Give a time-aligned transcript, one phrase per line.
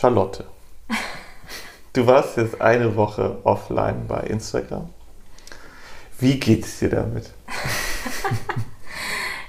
[0.00, 0.46] Charlotte,
[1.92, 4.88] du warst jetzt eine Woche offline bei Instagram.
[6.18, 7.30] Wie geht's dir damit?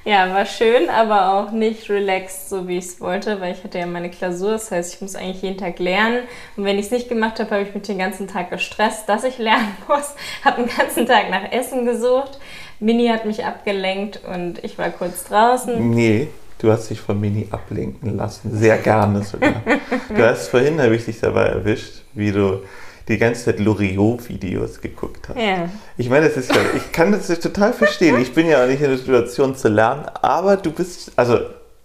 [0.04, 3.78] Ja, war schön, aber auch nicht relaxed, so wie ich es wollte, weil ich hatte
[3.78, 4.54] ja meine Klausur.
[4.54, 6.24] Das heißt, ich muss eigentlich jeden Tag lernen.
[6.58, 9.24] Und wenn ich es nicht gemacht habe, habe ich mich den ganzen Tag gestresst, dass
[9.24, 10.16] ich lernen muss.
[10.44, 12.40] Habe den ganzen Tag nach Essen gesucht.
[12.80, 15.92] Mini hat mich abgelenkt und ich war kurz draußen.
[15.92, 16.30] Nee,
[16.62, 18.58] du hast dich von Mini ablenken lassen.
[18.58, 19.62] Sehr gerne sogar.
[20.10, 22.62] du hast vorhin, habe ich dich dabei erwischt, wie du
[23.08, 25.38] die ganze Zeit Loriot-Videos geguckt hast.
[25.38, 25.70] Ja.
[25.98, 28.22] Ich meine, das ist ja, ich kann das total verstehen.
[28.22, 31.40] Ich bin ja auch nicht in der Situation zu lernen, aber du bist, also,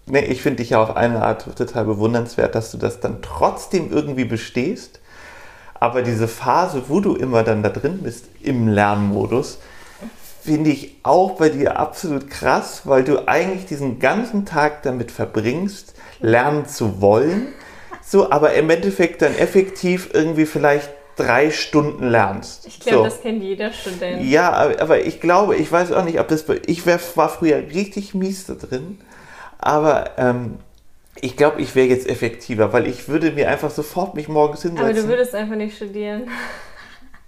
[0.05, 3.91] ne, ich finde dich ja auf eine Art total bewundernswert, dass du das dann trotzdem
[3.91, 4.99] irgendwie bestehst.
[5.79, 9.59] Aber diese Phase, wo du immer dann da drin bist, im Lernmodus,
[10.47, 15.93] finde ich auch bei dir absolut krass, weil du eigentlich diesen ganzen Tag damit verbringst,
[16.21, 17.49] lernen zu wollen.
[18.01, 22.65] So, aber im Endeffekt dann effektiv irgendwie vielleicht drei Stunden lernst.
[22.65, 23.03] Ich glaube, so.
[23.03, 24.23] das kennt jeder Student.
[24.23, 26.45] Ja, aber, ich glaube, ich weiß auch nicht, ob das.
[26.65, 28.99] Ich wär, war früher richtig mies da drin,
[29.57, 30.59] aber ähm,
[31.19, 34.75] ich glaube, ich wäre jetzt effektiver, weil ich würde mir einfach sofort mich morgens Aber
[34.75, 35.09] du hinsetzen.
[35.09, 36.29] würdest einfach nicht studieren.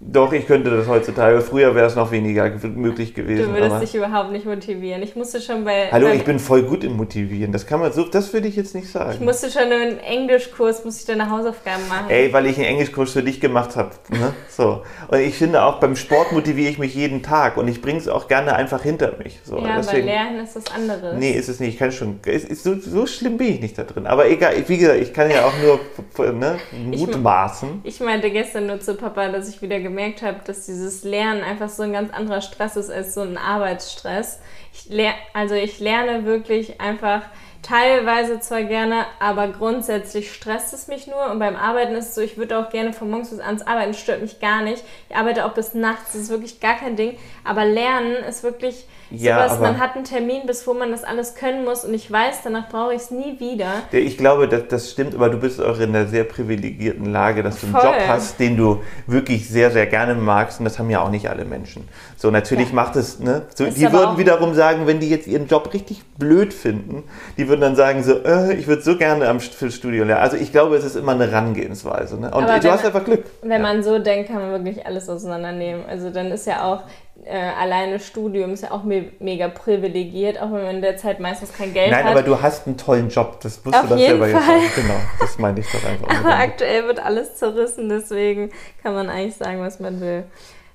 [0.02, 1.42] Doch, ich könnte das heutzutage.
[1.42, 3.52] Früher wäre es noch weniger ge- möglich gewesen.
[3.52, 5.02] Du würdest dich überhaupt nicht motivieren.
[5.02, 5.88] Ich musste schon bei.
[5.92, 7.52] Hallo, ich bin voll gut im Motivieren.
[7.52, 9.12] Das kann man so, das würde ich jetzt nicht sagen.
[9.12, 12.06] Ich musste schon einen Englischkurs, musste ich deine Hausaufgaben machen.
[12.08, 13.90] Ey, weil ich einen Englischkurs für dich gemacht habe.
[14.08, 14.32] Ne?
[14.48, 14.80] So.
[15.08, 18.08] Und ich finde auch beim Sport motiviere ich mich jeden Tag und ich bringe es
[18.08, 19.38] auch gerne einfach hinter mich.
[19.44, 19.58] So.
[19.58, 21.18] ja, Deswegen, Lernen ist was anderes.
[21.18, 21.74] Nee, ist es nicht.
[21.74, 22.20] Ich kann schon.
[22.24, 24.06] Es ist so, so schlimm bin ich nicht da drin.
[24.06, 26.56] Aber egal, ich- wie gesagt, ich kann ja auch nur ne,
[26.90, 27.80] Ich- mutmaßen.
[27.84, 31.68] Ich meinte gestern nur zu Papa, dass ich wieder gemerkt habe, dass dieses Lernen einfach
[31.68, 34.40] so ein ganz anderer Stress ist als so ein Arbeitsstress.
[34.72, 34.88] Ich
[35.34, 37.22] also ich lerne wirklich einfach
[37.62, 41.30] teilweise zwar gerne, aber grundsätzlich stresst es mich nur.
[41.30, 43.94] Und beim Arbeiten ist es so, ich würde auch gerne von morgens bis abends arbeiten,
[43.94, 44.82] stört mich gar nicht.
[45.08, 47.16] Ich arbeite auch bis nachts, das ist wirklich gar kein Ding.
[47.44, 51.34] Aber Lernen ist wirklich Ja, sowas, man hat einen Termin, bis wo man das alles
[51.34, 53.82] können muss und ich weiß, danach brauche ich es nie wieder.
[53.92, 57.60] Ich glaube, das, das stimmt, aber du bist auch in einer sehr privilegierten Lage, dass
[57.60, 57.84] du einen Voll.
[57.84, 60.60] Job hast, den du wirklich sehr, sehr gerne magst.
[60.60, 61.88] Und das haben ja auch nicht alle Menschen.
[62.16, 62.74] So, natürlich Ja.
[62.74, 63.42] macht es, ne?
[63.54, 67.02] So, die würden wiederum sagen, wenn die jetzt ihren Job richtig blöd finden,
[67.36, 70.22] die würden dann sagen so, äh, ich würde so gerne am St- Studio lernen.
[70.22, 72.18] Also ich glaube, es ist immer eine Herangehensweise.
[72.18, 72.28] Ne?
[72.28, 73.24] Und Aber du hast einfach Glück.
[73.42, 73.58] Wenn Ja.
[73.58, 75.84] man so denkt, kann man wirklich alles auseinandernehmen.
[75.86, 76.84] Also dann ist ja auch
[77.26, 81.20] äh, alleine Studium ist ja auch me mega privilegiert, auch wenn man in der Zeit
[81.20, 82.12] meistens kein Geld Nein, hat.
[82.12, 83.38] aber du hast einen tollen Job.
[83.42, 84.46] Das musst Auf du jeden selber jetzt Fall.
[84.60, 84.70] sagen.
[84.76, 86.08] Genau, das meine ich doch einfach.
[86.08, 86.40] aber unbedingt.
[86.42, 88.48] aktuell wird alles zerrissen, deswegen
[88.82, 90.24] kann man eigentlich sagen, was man will.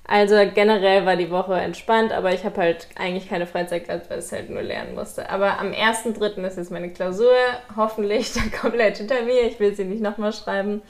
[0.08, 4.20] Also generell war die Woche entspannt, aber ich habe halt eigentlich keine Freizeit gehabt, weil
[4.20, 5.28] ich halt nur lernen musste.
[5.30, 6.44] Aber am 1.3.
[6.46, 7.32] ist jetzt meine Klausur,
[7.76, 9.42] hoffentlich dann komplett hinter mir.
[9.42, 10.82] Ich will sie nicht nochmal schreiben.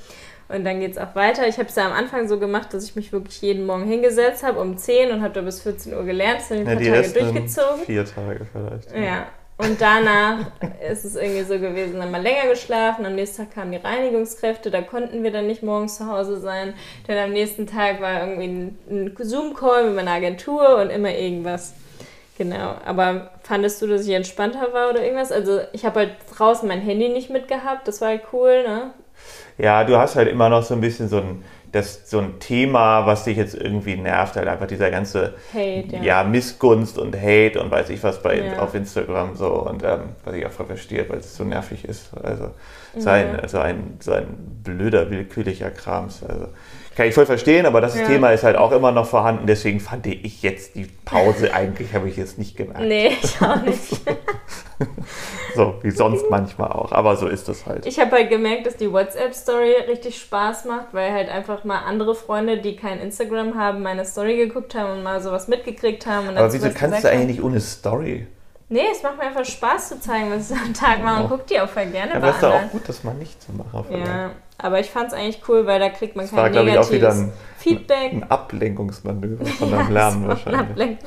[0.48, 1.48] Und dann geht es auch weiter.
[1.48, 4.44] Ich habe es ja am Anfang so gemacht, dass ich mich wirklich jeden Morgen hingesetzt
[4.44, 6.38] habe um 10 und habe da bis 14 Uhr gelernt.
[6.38, 7.84] Das habe ich Ja, ein die paar Tage durchgezogen.
[7.84, 8.92] vier Tage vielleicht.
[8.94, 9.26] Ja.
[9.58, 10.38] Und danach
[10.90, 13.06] ist es irgendwie so gewesen, dann mal länger geschlafen.
[13.06, 16.74] Am nächsten Tag kamen die Reinigungskräfte, da konnten wir dann nicht morgens zu Hause sein.
[17.06, 21.72] Dann am nächsten Tag war irgendwie ein Zoom-Call mit meiner Agentur und immer irgendwas.
[22.36, 22.74] Genau.
[22.84, 25.32] Aber fandest du, dass ich entspannter war oder irgendwas?
[25.32, 28.90] Also ich habe halt draußen mein Handy nicht mitgehabt, das war halt cool, ne?
[29.56, 31.42] Ja, du hast halt immer noch so ein bisschen so ein,
[31.76, 36.02] das, so ein Thema, was dich jetzt irgendwie nervt, halt einfach dieser ganze Hate, ja.
[36.02, 38.58] ja, Missgunst und Hate und weiß ich was bei Ja.
[38.58, 42.10] auf Instagram so und ähm, was ich auch verstehe, weil es so nervig ist.
[42.22, 42.50] Also
[42.98, 44.26] so ein, so ein, so ein
[44.64, 46.22] blöder, willkürlicher Krams.
[46.22, 46.48] Also
[46.96, 48.06] kann ich voll verstehen, aber das Ja.
[48.06, 52.08] Thema ist halt auch immer noch vorhanden, deswegen fand ich jetzt die Pause eigentlich, habe
[52.08, 52.80] ich jetzt nicht gemerkt.
[52.80, 54.00] Nee, ich auch nicht.
[55.54, 57.86] So, wie sonst manchmal auch, aber so ist es halt.
[57.86, 62.14] Ich habe halt gemerkt, dass die WhatsApp-Story richtig Spaß macht, weil halt einfach mal andere
[62.14, 66.28] Freunde, die kein Instagram haben, meine Story geguckt haben und mal sowas mitgekriegt haben.
[66.28, 68.26] Und Aber wieso kannst du eigentlich nicht ohne Story?
[68.68, 71.36] Nee, es macht mir einfach Spaß zu zeigen, was ich am Tag mache und Oh.
[71.36, 73.40] guck die auch voll gerne Ja, bei aber ist doch auch gut, das mal nicht
[73.40, 73.84] zu machen.
[73.88, 74.06] vielleicht.
[74.06, 76.70] Ja, aber ich fand es eigentlich cool, weil da kriegt man Das war, kein glaube
[76.70, 78.12] ich, auch wieder negatives ein, Feedback.
[78.12, 80.98] ein Ablenkungsmanöver von Ja, deinem Lernen so wahrscheinlich.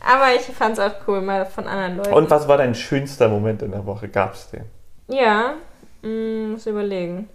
[0.00, 2.12] Aber ich fand es auch cool, mal von anderen Leuten.
[2.12, 4.08] Und was war dein schönster Moment in der Woche?
[4.08, 4.64] Gab es den?
[5.08, 5.54] Ja,
[6.02, 7.28] mh, muss überlegen.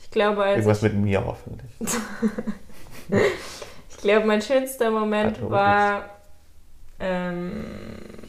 [0.00, 1.70] Ich glaube, als Irgendwas mit mir hoffentlich.
[3.90, 6.04] ich glaube, mein schönster Moment Hat war.
[7.00, 7.64] Ähm,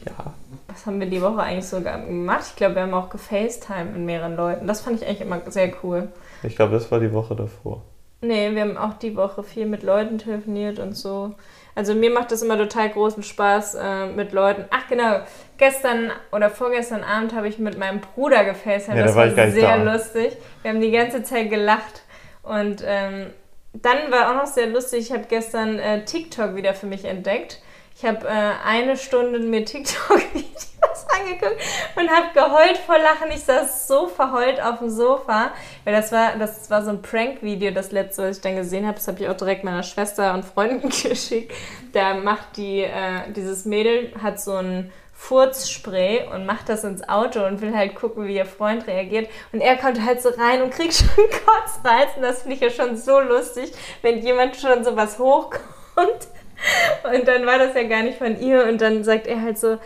[0.04, 0.32] Ja.
[0.68, 2.44] was haben wir die Woche eigentlich so gemacht?
[2.50, 4.66] Ich glaube, wir haben auch gefacetime mit mehreren Leuten.
[4.66, 6.08] Das fand ich eigentlich immer sehr cool.
[6.42, 7.82] Ich glaube, das war die Woche davor.
[8.22, 11.34] Nee, wir haben auch die Woche viel mit Leuten telefoniert und so.
[11.74, 14.64] Also mir macht das immer total großen Spaß äh, mit Leuten.
[14.70, 15.20] Ach genau,
[15.56, 18.98] gestern oder vorgestern Abend habe ich mit meinem Bruder gefacetimed.
[18.98, 19.92] Ja, das da war war ich nicht sehr da.
[19.94, 20.36] lustig.
[20.62, 22.02] Wir haben die ganze Zeit gelacht.
[22.42, 23.28] Und ähm,
[23.72, 27.62] dann war auch noch sehr lustig, ich habe gestern äh, TikTok wieder für mich entdeckt.
[27.96, 30.69] Ich habe äh, eine Stunde mir TikTok-Videos
[31.20, 31.60] angeguckt
[31.96, 33.30] und habe geheult vor Lachen.
[33.30, 35.50] Ich saß so verheult auf dem Sofa,
[35.84, 38.96] weil das war, das war so ein Prank-Video, das letzte, was ich dann gesehen habe.
[38.96, 41.52] Das habe ich auch direkt meiner Schwester und Freunden geschickt.
[41.92, 47.44] Da macht die, äh, dieses Mädel, hat so ein Furzspray und macht das ins Auto
[47.44, 49.28] und will halt gucken, wie ihr Freund reagiert.
[49.52, 52.16] Und er kommt halt so rein und kriegt schon Kotzreiz.
[52.16, 53.70] Und das finde ich ja schon so lustig,
[54.00, 56.28] wenn jemand schon sowas hochkommt.
[57.04, 58.64] Und dann war das ja gar nicht von ihr.
[58.64, 59.78] Und dann sagt er halt so,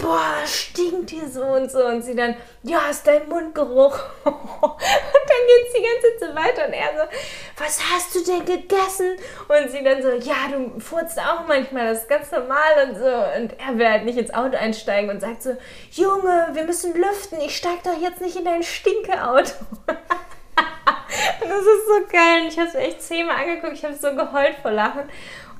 [0.00, 1.84] boah, stinkt hier so und so.
[1.84, 3.98] Und sie dann, ja, ist dein Mundgeruch.
[4.24, 6.66] Und dann geht es die ganze Zeit so weiter.
[6.66, 9.16] Und er so, was hast du denn gegessen?
[9.48, 13.04] Und sie dann so, ja, du furzt auch manchmal, das ist ganz normal und so.
[13.04, 15.56] Und er will halt nicht ins Auto einsteigen und sagt so,
[15.92, 17.40] Junge, wir müssen lüften.
[17.40, 19.52] Ich steig doch jetzt nicht in dein Stinkeauto.
[21.42, 22.46] Und das ist so geil.
[22.48, 23.72] Ich habe es echt zehnmal angeguckt.
[23.72, 25.08] Ich habe so geheult vor Lachen.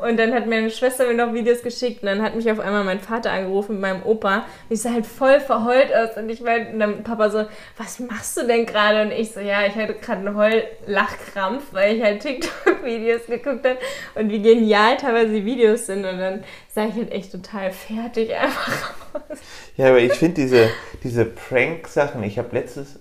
[0.02, 2.02] Und dann hat meine Schwester mir noch Videos geschickt.
[2.02, 4.38] Und dann hat mich auf einmal mein Vater angerufen mit meinem Opa.
[4.38, 6.16] Und ich sah halt voll verheult aus.
[6.16, 7.44] Und ich meinte, und dann Papa so,
[7.76, 9.02] was machst du denn gerade?
[9.02, 13.78] Und ich so, ja, ich hatte gerade einen Heul-Lachkrampf, weil ich halt TikTok-Videos geguckt habe.
[14.14, 16.04] Und wie genial teilweise die Videos sind.
[16.04, 19.38] Und dann sah ich halt echt total fertig einfach aus.
[19.76, 20.70] Ja, aber ich finde diese,
[21.02, 22.98] diese Prank-Sachen, ich habe letztes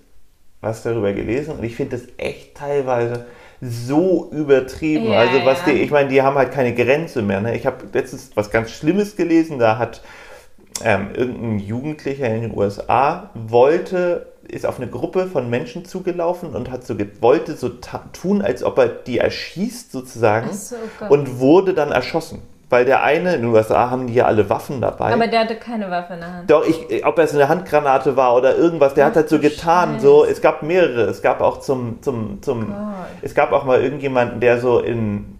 [0.61, 3.25] was darüber gelesen und ich finde das echt teilweise
[3.61, 5.11] so übertrieben.
[5.11, 5.73] Ja, also was ja.
[5.73, 7.41] die, ich meine, die haben halt keine Grenze mehr.
[7.41, 7.55] Ne?
[7.55, 10.01] Ich habe letztens was ganz Schlimmes gelesen, da hat
[10.83, 16.71] ähm, irgendein Jugendlicher in den USA wollte, ist auf eine Gruppe von Menschen zugelaufen und
[16.71, 17.69] hat so wollte so
[18.13, 22.41] tun, als ob er die erschießt sozusagen so, oh und wurde dann erschossen.
[22.69, 25.11] Weil der eine, in den USA haben die ja alle Waffen dabei.
[25.11, 26.51] Aber der hatte keine Waffe in der Hand.
[26.51, 29.99] Doch, ich, ob es eine Handgranate war oder irgendwas, der Ach hat halt so getan,
[29.99, 32.77] so, es gab mehrere, es gab auch zum, zum, zum, Gott.
[33.23, 35.39] es gab auch mal irgendjemanden, der so in,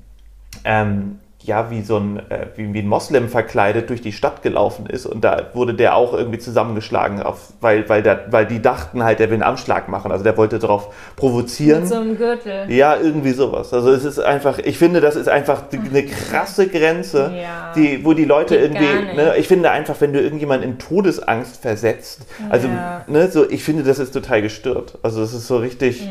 [0.66, 4.86] ähm, ja, wie so ein, äh, wie, wie ein Moslem verkleidet durch die Stadt gelaufen
[4.88, 9.04] ist und da wurde der auch irgendwie zusammengeschlagen, auf, weil, weil, der, weil die dachten
[9.04, 11.82] halt, der will einen Anschlag machen, also der wollte darauf provozieren.
[11.82, 12.70] Mit so einem Gürtel.
[12.70, 13.74] Ja, irgendwie sowas.
[13.74, 17.72] Also es ist einfach, ich finde, das ist einfach eine krasse Grenze, Ja.
[17.74, 21.62] die, wo die Leute Geht irgendwie, ne, ich finde einfach, wenn du irgendjemanden in Todesangst
[21.62, 23.06] versetzt, also Ja.
[23.08, 24.98] ne, so, ich finde, das ist total gestört.
[25.04, 26.06] Also es ist so richtig,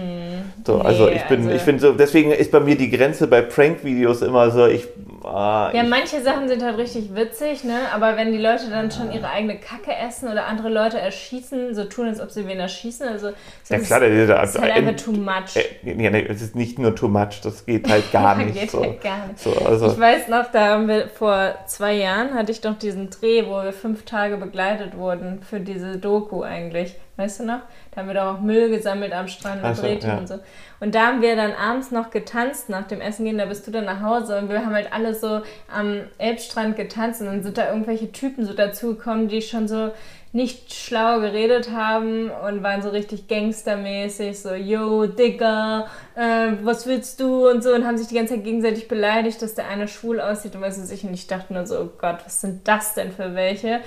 [0.66, 1.10] so, also Mhm.
[1.10, 4.22] Nee, ich bin, also- ich finde so, deswegen ist bei mir die Grenze bei Prank-Videos
[4.22, 4.88] immer so, ich,
[5.24, 7.78] ah, Ja, manche Sachen sind halt richtig witzig, ne?
[7.94, 11.84] Aber wenn die Leute dann schon ihre eigene Kacke essen oder andere Leute erschießen, so
[11.84, 13.28] tun, als ob sie wen erschießen, also
[13.62, 15.56] so ja das klar, der, ist halt einfach too much.
[15.56, 18.54] äh, ja, nee, es ist nicht nur too much, das geht halt gar nicht.
[18.58, 18.82] geht so.
[18.82, 19.38] halt gar nicht.
[19.38, 23.10] So, also, Ich weiß noch, da haben wir vor zwei Jahren hatte ich doch diesen
[23.10, 26.94] Dreh, wo wir fünf Tage begleitet wurden für diese Doku eigentlich.
[27.18, 27.62] Weißt du noch?
[27.90, 30.18] Da haben wir doch auch Müll gesammelt am Strand und so, ja.
[30.18, 30.38] und so.
[30.78, 33.72] Und da haben wir dann abends noch getanzt nach dem Essen gehen, da bist du
[33.72, 37.58] dann nach Hause und wir haben halt alle so am Elbstrand getanzt und dann sind
[37.58, 39.90] da irgendwelche Typen so dazugekommen, die schon so
[40.32, 47.18] nicht schlau geredet haben und waren so richtig gangstermäßig, so, yo, Digga, äh, was willst
[47.18, 50.20] du und so und haben sich die ganze Zeit gegenseitig beleidigt, dass der eine schwul
[50.20, 52.94] aussieht und was weiß ich und ich dachte nur so, oh Gott, was sind das
[52.94, 53.80] denn für welche?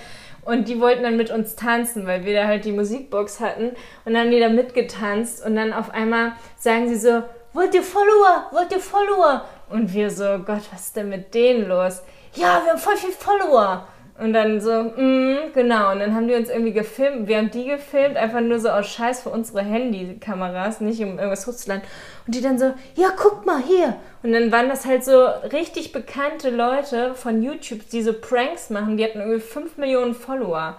[0.44, 3.72] Und die wollten dann mit uns tanzen, weil wir da halt die Musikbox hatten
[4.06, 7.24] und dann haben die da mitgetanzt und dann auf einmal sagen sie so,
[7.54, 9.46] wollt ihr Follower, wollt ihr Follower?
[9.70, 12.01] Und wir so, Gott, was ist denn mit denen los?
[12.34, 13.88] Ja, wir haben voll viel Follower.
[14.22, 15.92] Und dann so, mm, genau.
[15.92, 17.28] Und dann haben die uns irgendwie gefilmt.
[17.28, 21.48] Wir haben die gefilmt, einfach nur so aus Scheiß für unsere Handykameras, nicht um irgendwas
[21.48, 21.84] hochzuladen.
[22.28, 23.96] Und die dann so, ja, guck mal hier.
[24.24, 28.96] Und dann waren das halt so richtig bekannte Leute von YouTube, die so Pranks machen.
[28.98, 30.75] Die hatten irgendwie 5 Millionen Follower.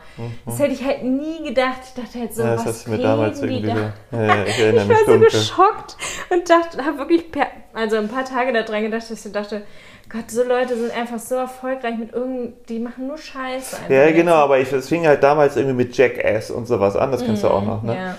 [0.46, 1.80] Das hätte ich halt nie gedacht.
[1.84, 2.48] Ich dachte halt so, Mhm.
[2.48, 3.92] ja, das was hast du mir damals die irgendwie da?
[4.12, 5.20] so, ja, ja, ich Ich war so dunkel.
[5.30, 5.96] geschockt
[6.30, 9.62] und dachte, habe wirklich per, also ein paar Tage daran gedacht, dass ich dachte,
[10.08, 13.76] Gott, so Leute sind einfach so erfolgreich mit irgend, die machen nur Scheiße.
[13.88, 17.24] Ja, genau, aber ich, es fing halt damals irgendwie mit Jackass und sowas an, das
[17.24, 17.92] kennst du auch noch, ne?
[17.92, 18.18] Mhm, Ja.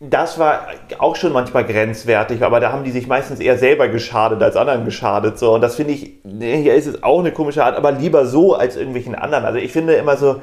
[0.00, 0.66] Das war
[0.98, 4.84] auch schon manchmal grenzwertig, aber da haben die sich meistens eher selber geschadet als anderen
[4.84, 5.38] geschadet.
[5.38, 5.54] So.
[5.54, 8.76] Und das finde ich, hier ist es auch eine komische Art, aber lieber so als
[8.76, 9.46] irgendwelchen anderen.
[9.46, 10.42] Also ich finde immer so,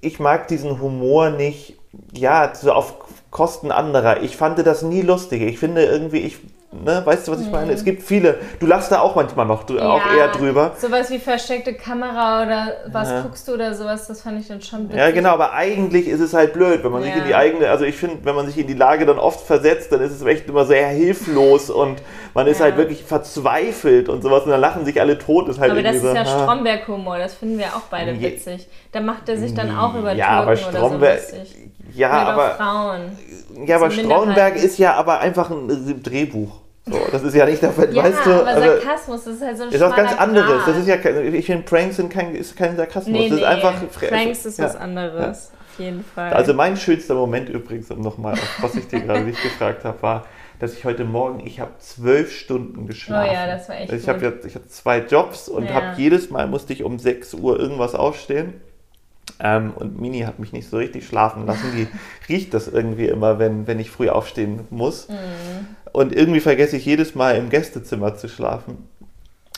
[0.00, 1.76] ich mag diesen Humor nicht,
[2.14, 2.94] ja, so auf
[3.30, 4.22] Kosten anderer.
[4.22, 5.42] Ich fand das nie lustig.
[5.42, 6.38] Ich finde irgendwie, ich
[6.72, 7.02] Ne?
[7.04, 7.72] Weißt du, was ich meine?
[7.72, 8.38] Es gibt viele.
[8.60, 10.72] Du lachst da auch manchmal noch drü- auch eher drüber.
[10.78, 13.22] Sowas wie versteckte Kamera oder was Ja.
[13.22, 14.96] guckst du oder sowas, das fand ich dann schon witzig.
[14.98, 17.22] Ja, genau, aber eigentlich ist es halt blöd, wenn man sich Ja.
[17.22, 19.90] in die eigene, also ich finde, wenn man sich in die Lage dann oft versetzt,
[19.90, 22.00] dann ist es echt immer sehr hilflos und
[22.34, 22.64] man ist Ja.
[22.66, 25.48] halt wirklich verzweifelt und sowas und dann lachen sich alle tot.
[25.48, 26.24] Ist halt Aber das ist so, ja.
[26.24, 28.68] Stromberg-Humor, das finden wir auch beide Je- witzig.
[28.92, 31.56] Da macht er sich dann auch über Ja, Türken aber oder so Stromberg, lustig.
[31.94, 33.18] ja, aber, Frauen.
[33.66, 36.60] ja, aber Stromberg ist ja aber einfach ein Drehbuch.
[36.86, 38.30] So, das ist ja nicht der Fall, Ja, weißt du?
[38.32, 40.64] aber also, Sarkasmus das ist halt so ein ist was ganz anderes.
[40.64, 40.68] Grad.
[40.68, 43.06] Das ist ja, kein- ich finde, Pranks sind kein, ist kein Sarkasmus.
[43.12, 43.74] Nee, das nee, ist einfach
[44.08, 44.80] Pranks ist was ja.
[44.80, 45.52] anderes.
[45.72, 46.32] Auf jeden Fall.
[46.32, 50.24] Also mein schönster Moment übrigens, um nochmal was ich dir gerade nicht gefragt habe, war,
[50.60, 53.30] dass ich heute Morgen, ich habe zwölf Stunden geschlafen.
[53.30, 55.74] Oh ja, das war echt Ich habe ich hatte zwei Jobs und Ja.
[55.74, 58.60] habe jedes Mal musste ich um 6 Uhr irgendwas aufstehen.
[59.42, 61.72] Ähm, und Mini hat mich nicht so richtig schlafen lassen.
[61.74, 61.88] Die
[62.28, 65.08] riecht das irgendwie immer, wenn, wenn ich früh aufstehen muss.
[65.08, 65.14] Mhm.
[65.92, 68.89] Und irgendwie vergesse ich jedes Mal im Gästezimmer zu schlafen.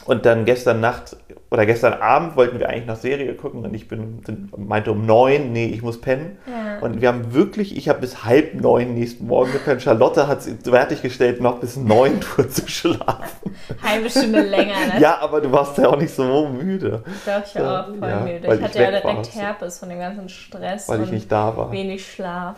[0.05, 1.17] Und dann gestern Nacht
[1.51, 4.21] oder gestern Abend wollten wir eigentlich noch Serie gucken und ich bin,
[4.57, 6.39] meinte um neun, nee, ich muss pennen.
[6.47, 6.79] Ja.
[6.81, 9.83] Und wir haben wirklich, ich habe bis halb neun nächsten Morgen gepennt.
[9.83, 13.55] Charlotte hat es fertiggestellt, noch bis neun Uhr zu schlafen.
[13.83, 15.01] Halbe Stunde länger, ne?
[15.01, 18.21] Ja, aber du warst ja auch nicht so müde, Doch, ich war auch voll Ja,
[18.21, 18.49] müde.
[18.49, 19.11] weil Ich ich hatte ja weg war.
[19.13, 21.71] direkt Herpes von dem ganzen Stress weil ich nicht da war.
[21.71, 22.57] wenig Schlaf.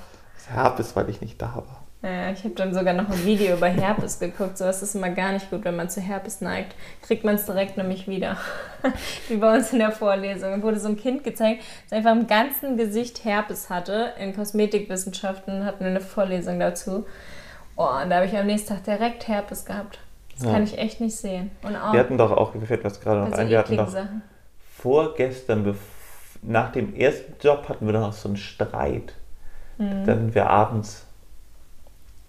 [0.48, 1.83] Herpes, weil ich nicht da war.
[2.04, 4.58] Ja, ich habe dann sogar noch ein Video über Herpes geguckt.
[4.58, 6.74] So, das ist immer gar nicht gut, wenn man zu Herpes neigt.
[7.00, 8.36] Kriegt man es direkt nämlich wieder.
[9.28, 10.50] Wie bei uns in der Vorlesung.
[10.50, 14.12] Da wurde so ein Kind gezeigt, das einfach im ganzen Gesicht Herpes hatte.
[14.20, 17.06] In Kosmetikwissenschaften hatten wir eine Vorlesung dazu.
[17.76, 19.98] Oh, und da habe ich am nächsten Tag direkt Herpes gehabt.
[20.34, 20.52] Das Ja.
[20.52, 21.52] kann ich echt nicht sehen.
[21.62, 23.76] Und auch Wir hatten doch auch, mir fällt das gerade noch so ein, wir hatten
[23.78, 24.22] doch Sachen.
[24.76, 25.74] vorgestern,
[26.42, 29.14] nach dem ersten Job hatten wir doch noch so einen Streit.
[29.78, 30.04] Mhm.
[30.04, 31.03] Dann wir abends,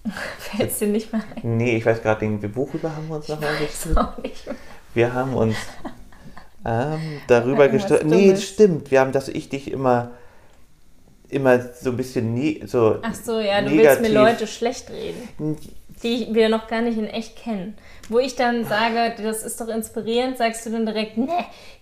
[0.40, 1.58] Fällt es dir nicht mal ein?
[1.58, 3.94] nee, ich weiß gerade, den- worüber haben wir uns nochmal gestritten?
[3.96, 4.56] mehr.
[4.94, 5.56] Wir haben uns
[6.66, 8.08] ähm, darüber gestritten.
[8.10, 8.44] Nee, Dummes.
[8.48, 8.92] stimmt.
[8.92, 10.12] Wir haben, dass ich dich immer,
[11.30, 14.00] immer so ein bisschen ne so Ach so, ja, du negativ.
[14.00, 15.58] willst mir Leute schlecht reden.
[16.06, 17.76] Die wir noch gar nicht in echt kennen.
[18.10, 21.34] Wo ich dann sage, das ist doch inspirierend, sagst du dann direkt, ne,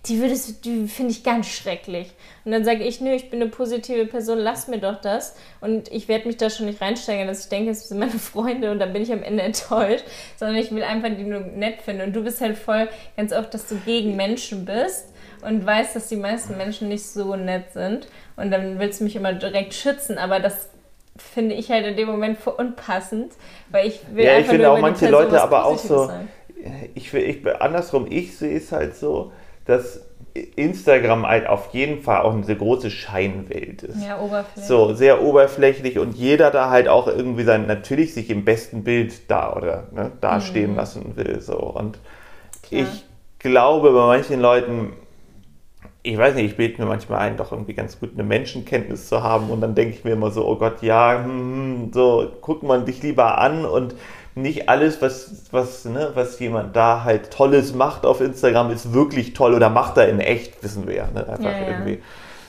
[0.06, 0.18] die
[0.64, 2.10] die finde ich ganz schrecklich.
[2.46, 5.36] Und dann sage ich, nö, ich bin eine positive Person, lass mir doch das.
[5.60, 8.70] Und ich werde mich da schon nicht reinsteigern, dass ich denke, es sind meine Freunde
[8.70, 10.04] und dann bin ich am Ende enttäuscht,
[10.36, 12.02] sondern ich will einfach die nur nett finden.
[12.02, 12.88] Und du bist halt voll
[13.18, 15.12] ganz oft, dass du gegen Menschen bist
[15.42, 18.08] und weißt, dass die meisten Menschen nicht so nett sind.
[18.36, 20.70] Und dann willst du mich immer direkt schützen, aber das
[21.16, 23.32] finde ich halt in dem Moment für unpassend,
[23.70, 26.28] weil ich will Ja, ich finde auch manche Person Leute aber auch so- sagen.
[26.94, 29.32] ich, will- ich andersrum, ich sehe es halt so,
[29.66, 30.00] dass
[30.56, 34.04] Instagram halt auf jeden Fall auch eine große Scheinwelt ist.
[34.04, 34.66] Ja, Oberfläche.
[34.66, 39.30] So, sehr oberflächlich und jeder da halt auch irgendwie sein, natürlich sich im besten Bild
[39.30, 40.76] da oder ne, dastehen Mhm.
[40.76, 41.40] lassen will.
[41.40, 41.56] So.
[41.58, 41.98] Und
[42.64, 42.82] Klar.
[42.82, 43.04] ich
[43.38, 44.94] glaube, bei manchen Leuten,
[46.06, 49.22] ich weiß nicht, ich bilde mir manchmal ein, doch irgendwie ganz gut eine Menschenkenntnis zu
[49.22, 52.62] haben und dann denke ich mir immer so, oh Gott, ja, hm, hm, so, guck
[52.62, 53.94] man dich lieber an und
[54.34, 59.32] nicht alles, was, was, ne, was jemand da halt Tolles macht auf Instagram, ist wirklich
[59.32, 61.08] toll oder macht er in echt, wissen wir ja.
[61.14, 61.26] Ne?
[61.26, 61.68] Einfach Ja, ja.
[61.68, 62.02] irgendwie.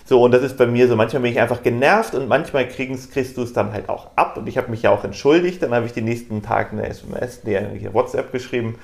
[0.04, 3.38] So, und das ist bei mir so, manchmal bin ich einfach genervt und manchmal kriegst
[3.38, 4.38] du es dann halt auch ab.
[4.38, 5.64] Und ich habe mich ja auch entschuldigt.
[5.64, 8.76] Dann habe ich den nächsten Tag eine SMS, nee, eine WhatsApp geschrieben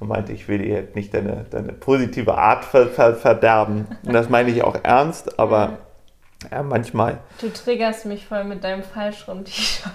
[0.00, 3.86] und meinte, ich will dir nicht deine, deine positive Art ver, ver, verderben.
[4.04, 5.78] Und das meine ich auch ernst, aber
[6.50, 7.18] ja, manchmal.
[7.40, 9.92] Du triggerst mich voll mit deinem Falschrum-T-Shirt.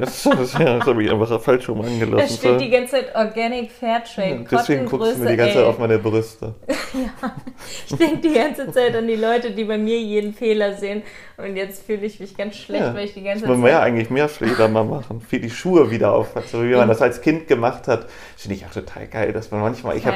[0.00, 0.54] Das, das, das
[0.86, 2.36] habe ich einfach falsch rum Da angelassen.
[2.38, 4.46] steht die ganze Zeit Organic Fairtrade.
[4.50, 6.54] Deswegen Cotton, guckst du mir die ganze Zeit auf meine Brüste.
[7.88, 11.02] Ich denke die ganze Zeit an die Leute, die bei mir jeden Fehler sehen.
[11.36, 13.70] Und jetzt fühle ich mich ganz schlecht, Ja, weil ich die ganze Das wollen wir
[13.70, 13.86] ja Zeit.
[13.88, 15.20] eigentlich mehr Fehler mal machen.
[15.20, 18.06] Für die Schuhe wieder auf, so wie man das als Kind gemacht hat.
[18.36, 19.96] Finde ich auch total geil, dass man manchmal.
[19.96, 20.14] Ich hab,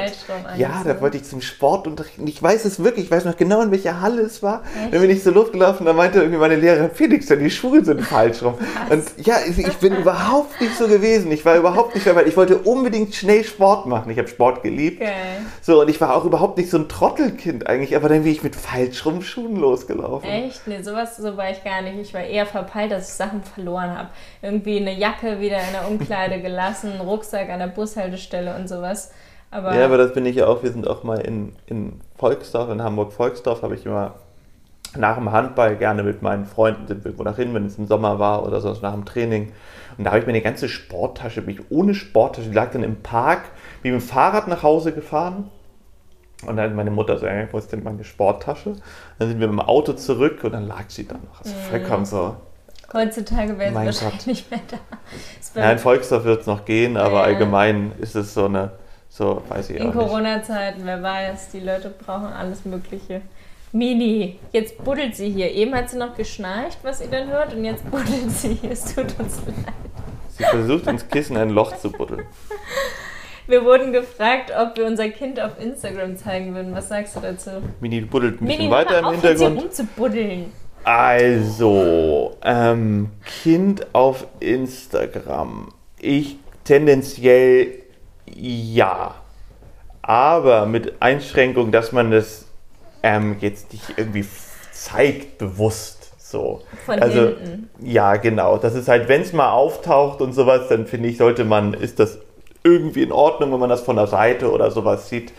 [0.57, 2.19] ja, da wollte ich zum Sportunterricht.
[2.19, 4.63] und Ich weiß es wirklich, ich weiß noch genau, in welcher Halle es war.
[4.83, 4.93] Echt?
[4.93, 8.01] Dann bin ich so losgelaufen, da meinte irgendwie meine Lehrerin, Felix, denn die Schuhe sind
[8.01, 8.53] falsch rum.
[8.89, 11.31] Und ja, ich, ich bin überhaupt nicht so gewesen.
[11.31, 14.09] Ich war überhaupt nicht, weil ich wollte unbedingt schnell Sport machen.
[14.11, 14.99] Ich habe Sport geliebt.
[14.99, 15.11] Geil.
[15.61, 18.43] So, und ich war auch überhaupt nicht so ein Trottelkind eigentlich, aber dann bin ich
[18.43, 20.29] mit falsch rum Schuhen losgelaufen.
[20.29, 20.67] Echt?
[20.67, 21.97] Nee, sowas so war ich gar nicht.
[21.99, 24.09] Ich war eher verpeilt, dass ich Sachen verloren habe.
[24.41, 29.11] Irgendwie eine Jacke wieder in der Umkleide gelassen, einen Rucksack an der Bushaltestelle und sowas.
[29.51, 30.63] Aber, Ja, aber das bin ich ja auch.
[30.63, 34.15] Wir sind auch mal in, in Volksdorf, in Hamburg-Volksdorf, habe ich immer
[34.97, 37.87] nach dem Handball gerne mit meinen Freunden sind wir irgendwo nach hin, wenn es im
[37.87, 39.51] Sommer war oder sonst nach dem Training.
[39.97, 42.83] Und da habe ich mir eine ganze Sporttasche, bin ich ohne Sporttasche, die lag dann
[42.83, 43.43] im Park,
[43.83, 45.49] bin mit dem Fahrrad nach Hause gefahren.
[46.45, 48.75] Und dann hat meine Mutter so, wo ist denn meine Sporttasche?
[49.19, 51.41] Dann sind wir mit dem Auto zurück und dann lag sie da noch.
[51.41, 52.37] Also vollkommen so
[52.93, 54.77] Heutzutage wäre es wahrscheinlich nicht mehr da.
[55.39, 57.23] Es war Ja, in Volksdorf wird es noch gehen, aber Ja.
[57.23, 58.71] allgemein ist es so eine,
[59.09, 60.07] so weiß ich in auch nicht.
[60.07, 63.21] Corona-Zeiten, wer weiß, die Leute brauchen alles Mögliche.
[63.71, 65.51] Mini, jetzt buddelt sie hier.
[65.51, 68.71] Eben hat sie noch geschnarcht, was ihr dann hört, und jetzt buddelt sie hier.
[68.71, 69.75] Es tut uns leid.
[70.29, 72.25] Sie versucht ins Kissen ein Loch zu buddeln.
[73.45, 76.73] Wir wurden gefragt, ob wir unser Kind auf Instagram zeigen würden.
[76.73, 77.49] Was sagst du dazu?
[77.79, 79.61] Mini buddelt ein bisschen Mini, weiter im auf, jetzt hier Hintergrund.
[79.63, 80.53] rumzubuddeln.
[80.83, 85.73] Also, ähm, Kind auf Instagram.
[85.99, 87.83] Ich tendenziell
[88.35, 89.15] ja.
[90.01, 92.48] Aber mit Einschränkung, dass man das
[93.03, 94.25] ähm, jetzt nicht irgendwie
[94.71, 96.11] zeigt, bewusst.
[96.17, 96.61] So.
[96.85, 97.69] Von also, hinten.
[97.81, 98.57] Ja, genau.
[98.57, 101.99] Das ist halt, wenn es mal auftaucht und sowas, dann finde ich, sollte man, ist
[101.99, 102.19] das
[102.63, 105.33] irgendwie in Ordnung, wenn man das von der Seite oder sowas sieht.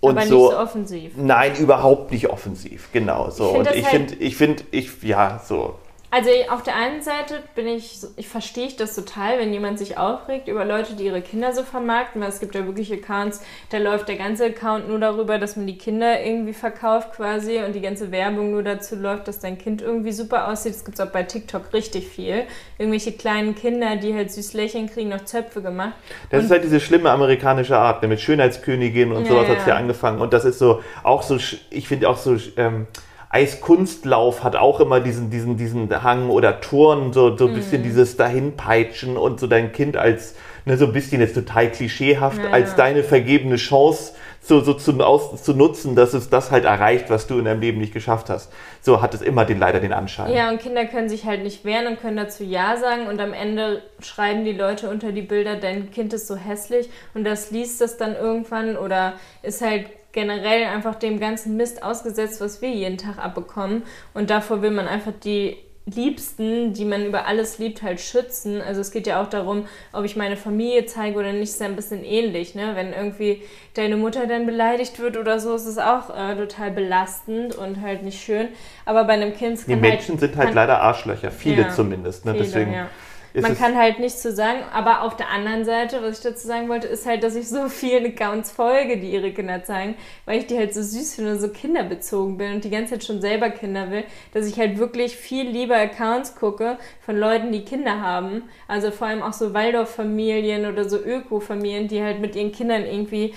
[0.00, 1.12] Und aber so, nicht so offensiv.
[1.16, 3.50] Nein, überhaupt nicht offensiv, genau so.
[3.50, 5.76] Ich und ich halt- finde, ich finde, ich, ja, so.
[6.14, 9.96] Also auf der einen Seite bin ich, ich verstehe ich das total, wenn jemand sich
[9.96, 13.40] aufregt über Leute, die ihre Kinder so vermarkten, weil es gibt ja wirklich Accounts,
[13.70, 17.74] da läuft der ganze Account nur darüber, dass man die Kinder irgendwie verkauft quasi und
[17.74, 20.74] die ganze Werbung nur dazu läuft, dass dein Kind irgendwie super aussieht.
[20.74, 22.44] Das gibt es auch bei TikTok richtig viel.
[22.76, 25.94] Irgendwelche kleinen Kinder, die halt süß lächeln, kriegen noch Zöpfe gemacht.
[26.28, 29.58] Das Und- ist halt diese schlimme amerikanische Art, ne, mit Schönheitskönigin und Ja, sowas hat
[29.60, 29.70] es ja.
[29.70, 30.20] ja angefangen.
[30.20, 31.38] Und das ist so, auch so,
[31.70, 32.86] ich finde auch so, ähm,
[33.32, 37.54] Eiskunstlauf hat auch immer diesen, diesen, diesen Hang oder Turnen, so, so ein Mhm.
[37.54, 40.34] bisschen dieses Dahinpeitschen und so dein Kind als,
[40.66, 42.76] ne, so ein bisschen jetzt total klischeehaft, Ja, als ja.
[42.76, 44.12] deine vergebene Chance
[44.44, 47.60] so, so zu, aus, zu nutzen, dass es das halt erreicht, was du in deinem
[47.60, 48.52] Leben nicht geschafft hast.
[48.82, 50.32] So hat es immer den, leider den Anschein.
[50.34, 53.32] Ja, und Kinder können sich halt nicht wehren und können dazu Ja sagen und am
[53.32, 57.80] Ende schreiben die Leute unter die Bilder, dein Kind ist so hässlich und das liest
[57.80, 62.98] das dann irgendwann oder ist halt generell einfach dem ganzen Mist ausgesetzt, was wir jeden
[62.98, 63.82] Tag abbekommen
[64.14, 68.62] und davor will man einfach die Liebsten, die man über alles liebt, halt schützen.
[68.62, 71.66] Also es geht ja auch darum, ob ich meine Familie zeige oder nicht, ist ja
[71.66, 72.76] ein bisschen ähnlich, ne?
[72.76, 73.42] Wenn irgendwie
[73.74, 78.04] deine Mutter dann beleidigt wird oder so, ist es auch äh, total belastend und halt
[78.04, 78.48] nicht schön.
[78.84, 82.24] Aber bei einem Kind Die kann Menschen sind halt leider Arschlöcher, viele Ja, zumindest.
[82.26, 82.32] Ne?
[82.32, 82.88] Viele, Deswegen ja.
[83.34, 86.68] Man kann halt nichts zu sagen, aber auf der anderen Seite, was ich dazu sagen
[86.68, 89.94] wollte, ist halt, dass ich so vielen Accounts folge, die ihre Kinder zeigen,
[90.26, 93.04] weil ich die halt so süß finde und so kinderbezogen bin und die ganze Zeit
[93.04, 97.64] schon selber Kinder will, dass ich halt wirklich viel lieber Accounts gucke von Leuten, die
[97.64, 98.42] Kinder haben.
[98.68, 103.34] Also vor allem auch so Waldorf-Familien oder so Öko-Familien, die halt mit ihren Kindern irgendwie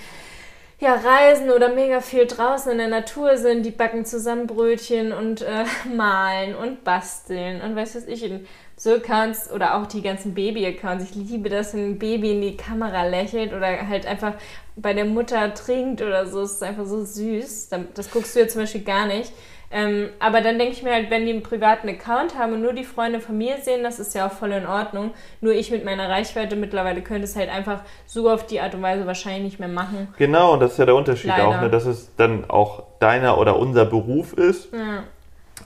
[0.78, 5.40] ja, reisen oder mega viel draußen in der Natur sind, die backen zusammen Brötchen und
[5.40, 8.30] äh, malen und basteln und weiß was ich.
[8.30, 11.04] Und so Accounts oder auch die ganzen Baby-Accounts.
[11.04, 14.34] Ich liebe das, wenn ein Baby in die Kamera lächelt oder halt einfach
[14.76, 16.42] bei der Mutter trinkt oder so.
[16.42, 17.70] Es ist einfach so süß.
[17.94, 19.32] Das guckst du ja zum Beispiel gar nicht.
[19.70, 22.72] Ähm, aber dann denke ich mir halt, wenn die einen privaten Account haben und nur
[22.72, 25.12] die Freunde von mir sehen, das ist ja auch voll in Ordnung.
[25.40, 28.82] Nur ich mit meiner Reichweite mittlerweile könnte es halt einfach so auf die Art und
[28.82, 30.08] Weise wahrscheinlich nicht mehr machen.
[30.18, 31.48] Genau, und das ist ja der Unterschied Leider.
[31.48, 34.72] auch, ne, dass es dann auch deiner oder unser Beruf ist.
[34.72, 35.02] Ja.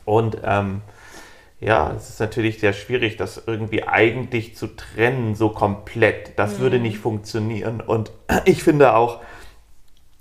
[0.07, 0.81] Und ähm,
[1.61, 6.33] ja, es ist natürlich sehr schwierig, das irgendwie eigentlich zu trennen, so komplett.
[6.39, 6.83] Das würde Mhm.
[6.83, 7.81] nicht funktionieren.
[7.81, 8.11] Und
[8.47, 9.19] ich finde auch,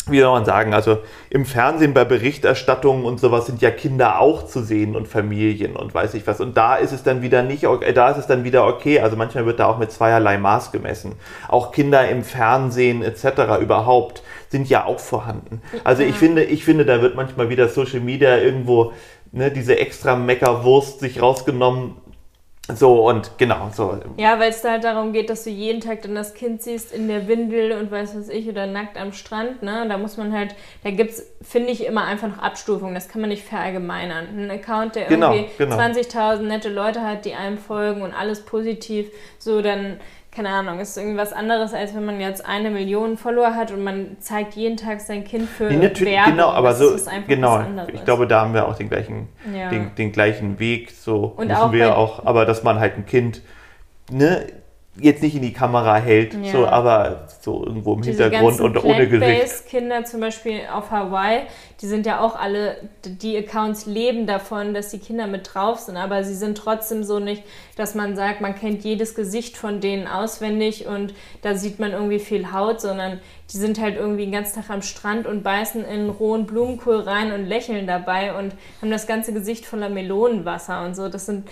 [0.08, 0.98] wie soll man sagen, also
[1.30, 5.94] im Fernsehen bei Berichterstattungen und sowas sind ja Kinder auch zu sehen und Familien und
[5.94, 6.42] weiß ich was.
[6.42, 9.02] Und da ist es dann wieder nicht, okay- da ist es dann wieder okay.
[9.02, 11.14] Also manchmal wird da auch mit zweierlei Maß gemessen.
[11.48, 13.62] Auch Kinder im Fernsehen etc.
[13.62, 15.62] überhaupt sind ja auch vorhanden.
[15.84, 18.94] Also ich finde, ich finde, da wird manchmal wieder Social Media irgendwo
[19.32, 21.96] ne, diese extra Meckerwurst sich rausgenommen.
[22.76, 23.98] So und genau so.
[24.18, 26.94] Ja, weil es da halt darum geht, dass du jeden Tag dann das Kind siehst
[26.94, 29.88] in der Windel und weiß was ich oder nackt am Strand, ne?
[29.90, 32.94] Da muss man halt, da gibt's, finde ich, immer einfach noch Abstufungen.
[32.94, 34.28] Das kann man nicht verallgemeinern.
[34.38, 35.78] Ein Account, der Genau, irgendwie genau.
[35.78, 39.08] 20.000 nette Leute hat, die einem folgen und alles positiv,
[39.40, 40.00] so dann,
[40.40, 44.16] keine Ahnung, ist irgendwas anderes, als wenn man jetzt eine Million Follower hat und man
[44.22, 46.32] zeigt jeden Tag sein Kind für Nee, natürlich, Werbung.
[46.32, 47.90] genau, aber das so, ist einfach genau, was anderes.
[47.94, 49.70] ich glaube, da haben wir auch den gleichen, Ja.
[49.70, 53.06] den, den gleichen Weg, so Und müssen auch wir auch, aber dass man halt ein
[53.06, 53.42] Kind,
[54.10, 54.46] ne,
[55.02, 56.52] jetzt nicht in die Kamera hält, Ja.
[56.52, 59.20] so, aber so irgendwo im Diese Hintergrund und ohne Gesicht.
[59.22, 61.44] Plant-Based-Kinder zum Beispiel auf Hawaii,
[61.82, 65.98] die sind ja auch alle, die Accounts leben davon, dass die Kinder mit drauf sind,
[65.98, 67.44] aber sie sind trotzdem so nicht,
[67.78, 72.20] dass man sagt, man kennt jedes Gesicht von denen auswendig und da sieht man irgendwie
[72.20, 73.20] viel Haut, sondern
[73.54, 77.32] die sind halt irgendwie den ganzen Tag am Strand und beißen in rohen Blumenkohl rein
[77.32, 81.10] und lächeln dabei und haben das ganze Gesicht voller Melonenwasser und so.
[81.10, 81.48] Das sind,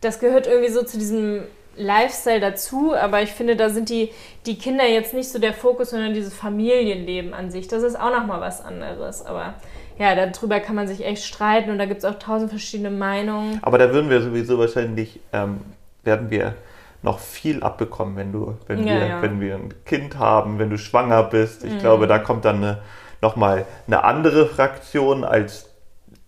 [0.00, 1.42] das gehört irgendwie so zu diesem
[1.76, 4.10] Lifestyle dazu, aber ich finde, da sind die,
[4.46, 7.68] die Kinder jetzt nicht so der Fokus, sondern dieses Familienleben an sich.
[7.68, 9.24] Das ist auch nochmal was anderes.
[9.24, 9.54] Aber
[9.98, 13.58] ja, darüber kann man sich echt streiten und da gibt es auch tausend verschiedene Meinungen.
[13.62, 15.60] Aber da würden wir sowieso wahrscheinlich, ähm,
[16.04, 16.54] werden wir
[17.02, 19.22] noch viel abbekommen, wenn du, wenn Ja, wir, ja.
[19.22, 21.64] wenn wir ein Kind haben, wenn du schwanger bist.
[21.64, 21.78] Ich Mhm.
[21.78, 22.78] glaube, da kommt dann eine,
[23.22, 25.69] nochmal eine andere Fraktion als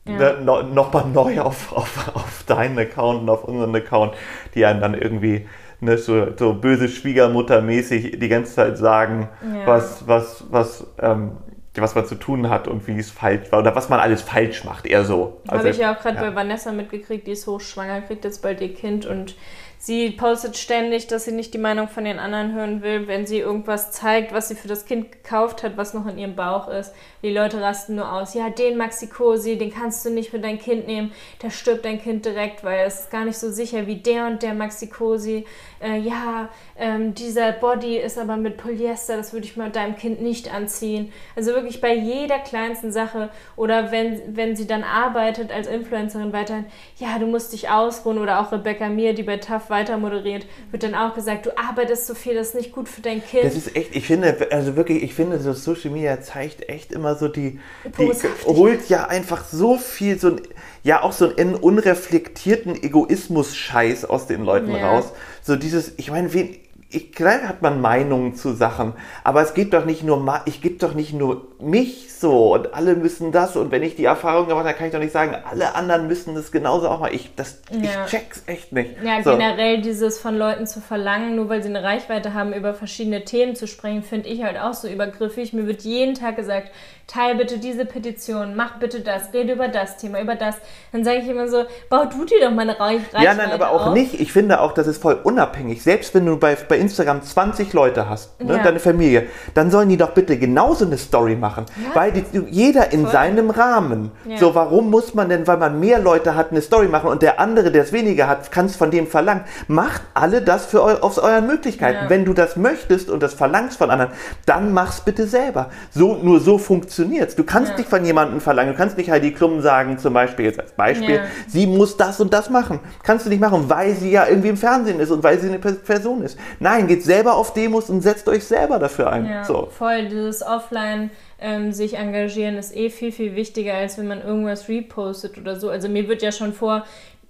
[0.05, 0.13] Ja.
[0.17, 4.15] ne, no, nochmal neu auf, auf, auf deinen Account und auf unseren Account,
[4.55, 5.47] die einen dann irgendwie
[5.81, 9.67] ne, so, so böse Schwiegermutter-mäßig die ganze Zeit sagen, Ja.
[9.67, 11.33] was, was, was, ähm,
[11.77, 14.65] was man zu tun hat und wie es falsch war oder was man alles falsch
[14.65, 15.41] macht, eher so.
[15.49, 16.31] Habe ich ja auch gerade Also, ja.
[16.31, 19.37] bei Vanessa mitgekriegt, die ist hochschwanger, kriegt jetzt bald ihr Kind und
[19.83, 23.41] sie postet ständig, dass sie nicht die Meinung von den anderen hören will, wenn sie
[23.41, 26.95] irgendwas zeigt, was sie für das Kind gekauft hat, was noch in ihrem Bauch ist.
[27.25, 28.33] Die Leute rasten nur aus.
[28.35, 31.11] Ja, den Maxi Cosi, den kannst du nicht für dein Kind nehmen.
[31.41, 34.45] Da stirbt dein Kind direkt, weil es ist gar nicht so sicher wie der und
[34.45, 35.47] der Maxi Cosi.
[35.81, 36.49] Äh, ja,
[36.83, 41.13] ähm, dieser Body ist aber mit Polyester, das würde ich mal deinem Kind nicht anziehen.
[41.37, 46.67] Also wirklich bei jeder kleinsten Sache oder wenn, wenn sie dann arbeitet als Influencerin weiterhin,
[46.99, 50.83] ja, du musst dich ausruhen oder auch Rebecca Mir, die bei TAF weiter moderiert, wird
[50.83, 53.45] dann auch gesagt, du arbeitest so viel, das ist nicht gut für dein Kind.
[53.45, 57.15] Das ist echt, ich finde, also wirklich, ich finde, so Social Media zeigt echt immer
[57.15, 57.61] so die,
[57.97, 58.13] die
[58.45, 60.41] holt ja einfach so viel, so ein,
[60.83, 64.91] ja auch so einen unreflektierten Egoismus-Scheiß aus den Leuten Ja.
[64.91, 65.13] raus.
[65.43, 66.57] So dieses, ich meine, wen,
[66.95, 68.93] ich, klar hat man Meinungen zu Sachen,
[69.25, 72.95] aber es geht doch nicht nur, ich gebe doch nicht nur mich so und alle
[72.95, 75.75] müssen das und wenn ich die Erfahrung gemacht habe, kann ich doch nicht sagen, alle
[75.75, 77.13] anderen müssen das genauso auch mal.
[77.13, 78.05] Ich, das, Ja.
[78.05, 78.91] ich check's echt nicht.
[79.03, 79.33] Ja, so.
[79.33, 83.57] generell dieses von Leuten zu verlangen, nur weil sie eine Reichweite haben, über verschiedene Themen
[83.57, 85.53] zu sprechen, finde ich halt auch so übergriffig.
[85.53, 86.71] Mir wird jeden Tag gesagt,
[87.13, 90.57] teil bitte diese Petition, mach bitte das, rede über das Thema, über das.
[90.93, 93.53] Dann sage ich immer so, bau du dir doch mal eine Reich Reichweite Ja, nein,
[93.53, 93.95] aber auch auf.
[93.95, 94.21] nicht.
[94.21, 95.83] Ich finde auch, das ist voll unabhängig.
[95.83, 98.63] Selbst wenn du bei, bei Instagram 20 Leute hast, ne, Ja.
[98.63, 101.67] deine Familie, dann sollen die doch bitte genauso eine Story machen.
[101.83, 101.95] Ja.
[101.95, 103.13] Weil die, jeder in Voll.
[103.13, 104.11] seinem Rahmen.
[104.25, 104.39] Ja.
[104.39, 107.41] So, warum muss man denn, weil man mehr Leute hat, eine Story machen und der
[107.41, 109.45] andere, der es weniger hat, kann es von dem verlangen?
[109.69, 112.09] Macht alle das für eu, aus euren Möglichkeiten.
[112.09, 114.13] Wenn du das möchtest und das verlangst von anderen,
[114.47, 115.71] dann mach's bitte selber.
[115.91, 116.59] So, nur so
[117.03, 117.37] funktioniert's.
[117.37, 117.79] Du kannst Ja.
[117.79, 118.73] nicht von jemandem verlangen.
[118.73, 121.23] Du kannst nicht Heidi Klum sagen, zum Beispiel jetzt als Beispiel, Ja.
[121.49, 122.81] sie muss das und das machen.
[123.03, 125.59] Kannst du nicht machen, weil sie ja irgendwie im Fernsehen ist und weil sie eine
[125.59, 126.39] Pe- Person ist.
[126.61, 129.27] Nein, geht selber auf Demos und setzt euch selber dafür ein.
[129.27, 129.69] Ja, So.
[129.71, 130.09] voll.
[130.09, 131.11] Dieses Offline
[131.45, 135.71] ähm, sich engagieren ist eh viel, viel wichtiger, als wenn man irgendwas repostet oder so.
[135.71, 136.85] Also mir wird ja schon vor,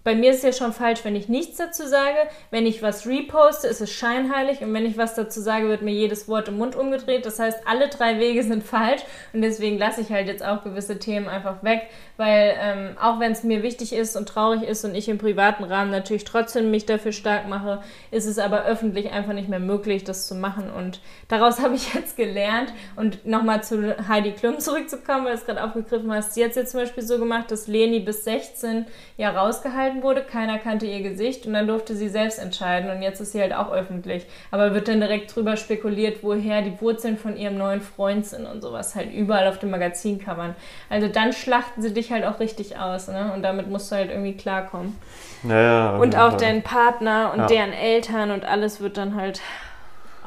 [0.04, 2.16] bei mir ist es ja schon falsch, wenn ich nichts dazu sage.
[2.50, 5.92] Wenn ich was reposte, ist es scheinheilig und wenn ich was dazu sage, wird mir
[5.92, 7.24] jedes Wort im Mund umgedreht.
[7.24, 10.98] Das heißt, alle drei Wege sind falsch und deswegen lasse ich halt jetzt auch gewisse
[10.98, 14.94] Themen einfach weg, weil ähm, auch wenn es mir wichtig ist und traurig ist und
[14.94, 19.34] ich im privaten Rahmen natürlich trotzdem mich dafür stark mache, ist es aber öffentlich einfach
[19.34, 23.96] nicht mehr möglich, das zu machen und daraus habe ich jetzt gelernt und nochmal zu
[24.08, 26.34] Heidi Klum zurückzukommen, weil du es gerade aufgegriffen hast.
[26.34, 28.86] Sie hat es jetzt zum Beispiel so gemacht, dass Leni bis 16
[29.16, 33.20] ja rausgehalten wurde, keiner kannte ihr Gesicht und dann durfte sie selbst entscheiden und jetzt
[33.20, 34.26] ist sie halt auch öffentlich.
[34.52, 38.62] Aber wird dann direkt drüber spekuliert, woher die Wurzeln von ihrem neuen Freund sind und
[38.62, 40.54] sowas halt überall auf den Magazincovern.
[40.88, 43.32] Also dann schlachten sie dich halt auch richtig aus ne?
[43.34, 44.96] und damit musst du halt irgendwie klarkommen.
[45.42, 46.38] Ja, ja, Und auch ja.
[46.38, 47.46] dein Partner und Ja.
[47.46, 49.40] deren Eltern und alles wird dann halt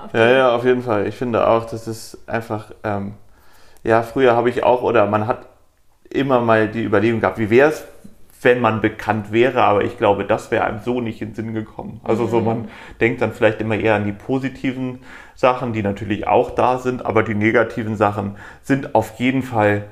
[0.03, 1.07] auf Ja, ja, auf jeden Fall.
[1.07, 3.13] Ich finde auch, das ist einfach, ähm,
[3.83, 5.45] ja, früher habe ich auch, oder man hat
[6.09, 7.85] immer mal die Überlegung gehabt, wie wäre es,
[8.45, 11.53] wenn man bekannt wäre, aber ich glaube, das wäre einem so nicht in den Sinn
[11.53, 11.99] gekommen.
[12.03, 12.69] Also so, man
[13.01, 14.99] denkt dann vielleicht immer eher an die positiven
[15.35, 19.85] Sachen, die natürlich auch da sind, aber die negativen Sachen sind auf jeden Fall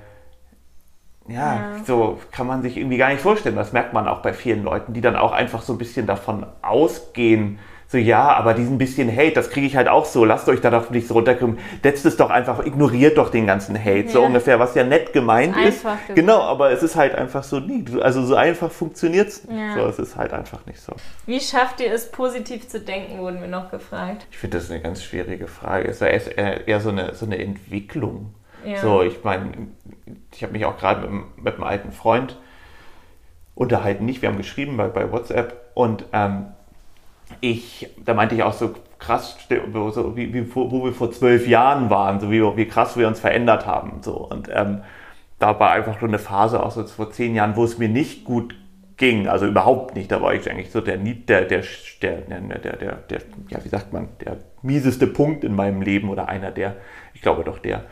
[1.28, 1.84] ja, Ja.
[1.86, 3.56] so kann man sich irgendwie gar nicht vorstellen.
[3.56, 6.46] Das merkt man auch bei vielen Leuten, die dann auch einfach so ein bisschen davon
[6.62, 10.62] ausgehen, so ja, aber diesen bisschen Hate, das kriege ich halt auch so, lasst euch
[10.62, 14.22] da doch nicht so runterkommen, setzt es doch einfach, ignoriert doch den ganzen Hate, so
[14.22, 14.26] Ja.
[14.26, 15.84] ungefähr, was ja nett gemeint ist.
[15.84, 16.16] Gesagt.
[16.16, 19.58] Genau, aber es ist halt einfach so nie, also so einfach funktioniert es nicht.
[19.58, 19.76] Ja.
[19.76, 20.94] So, es ist halt einfach nicht so.
[21.26, 24.26] Wie schafft ihr es, positiv zu denken, wurden wir noch gefragt.
[24.32, 25.88] Ich finde das eine ganz schwierige Frage.
[25.88, 28.34] Es ist ja erst eher, eher so, eine, so eine Entwicklung.
[28.66, 28.78] Ja.
[28.82, 29.52] So, ich meine,
[30.34, 32.40] ich habe mich auch gerade mit, mit einem alten Freund
[33.56, 36.48] unterhalten, nicht, wir haben geschrieben bei, bei WhatsApp und ähm,
[37.42, 42.20] ich, da meinte ich auch so krass, wie, wie, wo wir vor zwölf Jahren waren,
[42.20, 44.02] so wie, wie krass wir uns verändert haben.
[44.02, 44.14] So.
[44.14, 44.82] Und ähm,
[45.40, 48.24] da war einfach so eine Phase, auch so vor zehn Jahren, wo es mir nicht
[48.24, 48.56] gut
[48.98, 50.12] ging, also überhaupt nicht.
[50.12, 51.64] Da war ich eigentlich so der, der, der,
[52.02, 56.30] der, der, der, der ja, wie sagt man, der mieseste Punkt in meinem Leben oder
[56.30, 56.76] einer der,
[57.14, 57.84] ich glaube doch der.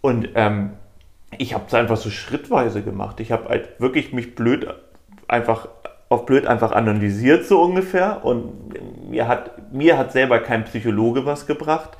[0.00, 0.74] Und ähm,
[1.36, 3.20] ich habe es einfach so schrittweise gemacht.
[3.20, 4.66] Ich habe halt wirklich mich blöd
[5.28, 5.68] einfach
[6.14, 11.46] auf blöd einfach analysiert so ungefähr und mir hat mir hat selber kein Psychologe was
[11.46, 11.90] gebracht.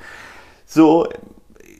[0.67, 1.07] So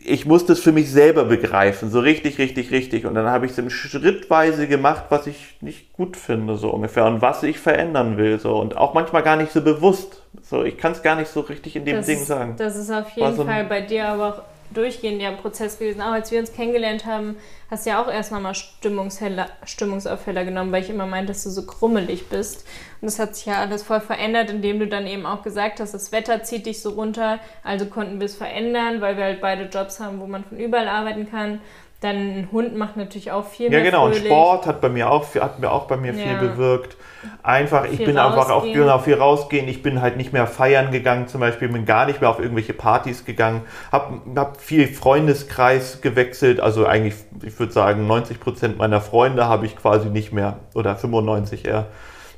[0.07, 3.07] ich musste es für mich selber begreifen, so richtig, richtig, richtig.
[3.07, 7.23] Und dann habe ich es schrittweise gemacht, was ich nicht gut finde, so ungefähr, und
[7.23, 8.59] was ich verändern will, so.
[8.59, 10.23] Und auch manchmal gar nicht so bewusst.
[10.43, 12.55] So, ich kann es gar nicht so richtig in dem das Ding ist, sagen.
[12.59, 14.43] Das ist auf jeden so Fall bei dir aber auch
[14.75, 16.03] durchgehend ja Prozess gewesen.
[16.03, 17.37] Auch als wir uns kennengelernt haben,
[17.71, 21.65] hast du ja auch erstmal mal Stimmungsaufheller genommen, weil ich immer meinte, dass du so
[21.65, 22.67] krummelig bist.
[23.01, 25.95] Und das hat sich ja alles voll verändert, indem du dann eben auch gesagt hast,
[25.95, 27.39] das Wetter zieht dich so runter.
[27.63, 30.89] Also konnten wir es verändern, weil wir halt beide Jobs haben, wo man von überall
[30.89, 31.61] arbeiten kann.
[32.05, 33.79] Dann ein Hund macht natürlich auch viel ja, mehr.
[33.79, 34.03] Ja, genau.
[34.09, 34.25] Fröhlich.
[34.25, 36.23] Und Sport hat bei mir auch, hat mir auch bei mir ja.
[36.23, 36.99] viel bewirkt.
[37.43, 38.39] Einfach, viel ich bin rausgehen.
[38.39, 39.69] einfach auch auch viel rausgehen.
[39.69, 42.75] Ich bin halt nicht mehr feiern gegangen, zum Beispiel, bin gar nicht mehr auf irgendwelche
[42.75, 43.63] Partys gegangen.
[43.91, 46.61] Hab, hab viel Freundeskreis gewechselt.
[46.61, 50.97] Also eigentlich, ich würde sagen, 90 Prozent meiner Freunde habe ich quasi nicht mehr oder
[50.97, 51.87] 95 eher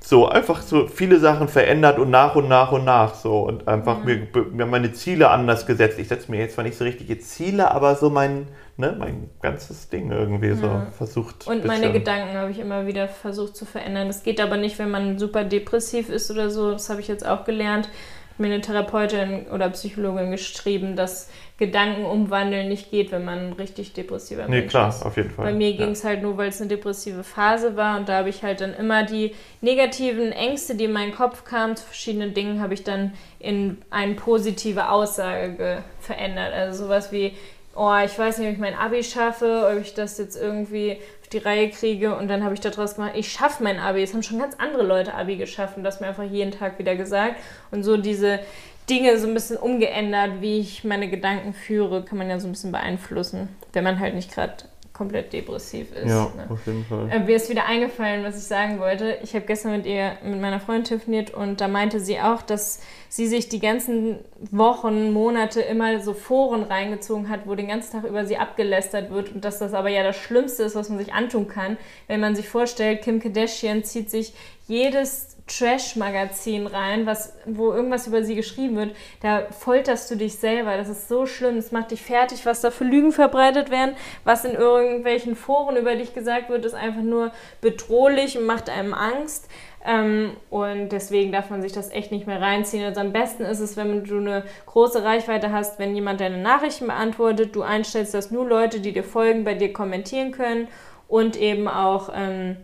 [0.07, 3.99] so einfach so viele Sachen verändert und nach und nach und nach so und einfach
[3.99, 4.05] mhm.
[4.05, 5.99] mir, mir meine Ziele anders gesetzt.
[5.99, 9.89] Ich setze mir jetzt zwar nicht so richtige Ziele, aber so mein, ne, mein ganzes
[9.89, 11.49] Ding irgendwie so versucht.
[11.49, 14.07] Und meine Gedanken habe ich immer wieder versucht zu verändern.
[14.07, 16.71] Das geht aber nicht, wenn man super depressiv ist oder so.
[16.71, 17.89] Das habe ich jetzt auch gelernt.
[18.31, 23.95] Hat mir eine Therapeutin oder Psychologin geschrieben, dass Gedanken umwandeln nicht geht, wenn man richtig
[23.95, 25.03] depressiver nee, Mensch klar, ist.
[25.03, 25.47] auf jeden Fall.
[25.47, 28.29] Bei mir ging es halt nur, weil es eine depressive Phase war und da habe
[28.29, 32.61] ich halt dann immer die negativen Ängste, die in meinen Kopf kamen zu verschiedenen Dingen,
[32.61, 36.53] habe ich dann in eine positive Aussage verändert.
[36.53, 37.33] Also sowas wie,
[37.75, 41.29] oh, ich weiß nicht, ob ich mein Abi schaffe, ob ich das jetzt irgendwie auf
[41.29, 42.17] die Reihe kriege.
[42.17, 44.03] Und dann habe ich daraus gemacht, ich schaffe mein Abi.
[44.03, 46.97] Es haben schon ganz andere Leute Abi geschafft und das mir einfach jeden Tag wieder
[46.97, 47.37] gesagt.
[47.71, 48.41] Und so diese
[48.89, 52.53] Dinge so ein bisschen umgeändert, wie ich meine Gedanken führe, kann man ja so ein
[52.53, 54.55] bisschen beeinflussen, wenn man halt nicht gerade
[54.97, 56.09] komplett depressiv ist.
[56.09, 56.47] Ja, ne?
[56.49, 57.11] auf jeden Fall.
[57.11, 59.19] Äh, mir ist wieder eingefallen, was ich sagen wollte.
[59.23, 62.81] Ich habe gestern mit ihr, mit meiner Freundin telefoniert und da meinte sie auch, dass
[63.11, 64.21] sie sich die ganzen
[64.51, 69.35] Wochen, Monate immer so Foren reingezogen hat, wo den ganzen Tag über sie abgelästert wird
[69.35, 72.35] und dass das aber ja das Schlimmste ist, was man sich antun kann, wenn man
[72.35, 74.33] sich vorstellt, Kim Kardashian zieht sich
[74.67, 80.77] jedes Trash-Magazin rein, was, wo irgendwas über sie geschrieben wird, da folterst du dich selber.
[80.77, 81.57] Das ist so schlimm.
[81.57, 83.95] Das macht dich fertig, was da für Lügen verbreitet werden.
[84.25, 87.31] Was in irgendwelchen Foren über dich gesagt wird, ist einfach nur
[87.61, 89.49] bedrohlich und macht einem Angst.
[89.85, 92.85] Ähm, und deswegen darf man sich das echt nicht mehr reinziehen.
[92.85, 96.89] Also am besten ist es, wenn du eine große Reichweite hast, wenn jemand deine Nachrichten
[96.89, 100.67] beantwortet, du einstellst, dass nur Leute, die dir folgen, bei dir kommentieren können
[101.07, 102.11] und eben auch.
[102.13, 102.57] Ähm,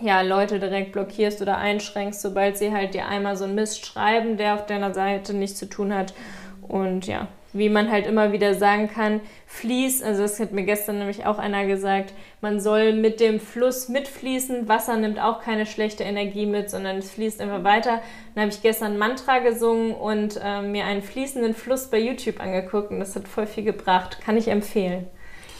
[0.00, 4.36] ja, Leute direkt blockierst oder einschränkst, sobald sie halt dir einmal so einen Mist schreiben,
[4.36, 6.14] der auf deiner Seite nichts zu tun hat.
[6.66, 10.98] Und ja, wie man halt immer wieder sagen kann, fließ, also das hat mir gestern
[10.98, 16.04] nämlich auch einer gesagt, man soll mit dem Fluss mitfließen, Wasser nimmt auch keine schlechte
[16.04, 18.00] Energie mit, sondern es fließt einfach weiter.
[18.34, 22.90] Dann habe ich gestern Mantra gesungen und äh, mir einen fließenden Fluss bei YouTube angeguckt
[22.90, 25.08] und das hat voll viel gebracht, kann ich empfehlen.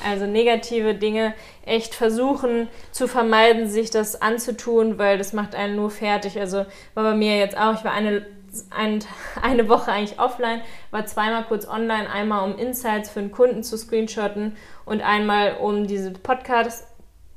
[0.04, 1.34] Also negative Dinge
[1.64, 6.38] echt versuchen zu vermeiden, sich das anzutun, weil das macht einen nur fertig.
[6.38, 8.26] Also war bei mir jetzt auch, ich war eine,
[8.70, 9.04] ein,
[9.42, 13.76] eine Woche eigentlich offline, war zweimal kurz online, einmal um Insights für einen Kunden zu
[13.76, 16.86] screenshotten und einmal um diese Podcasts,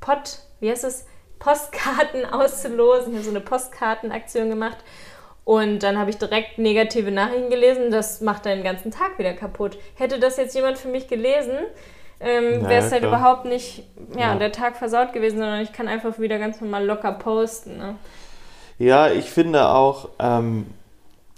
[0.00, 1.06] Pod, wie heißt es?
[1.38, 3.12] Postkarten auszulosen.
[3.12, 4.78] Ich habe so eine Postkartenaktion gemacht.
[5.44, 7.90] Und dann habe ich direkt negative Nachrichten gelesen.
[7.90, 9.78] Das macht deinen ganzen Tag wieder kaputt.
[9.94, 11.58] Hätte das jetzt jemand für mich gelesen,
[12.20, 13.12] ähm, wäre es halt klar.
[13.12, 16.84] überhaupt nicht ja, ja, der Tag versaut gewesen, sondern ich kann einfach wieder ganz normal
[16.84, 17.78] locker posten.
[17.78, 17.96] Ne?
[18.78, 20.66] Ja, ich finde auch, ähm,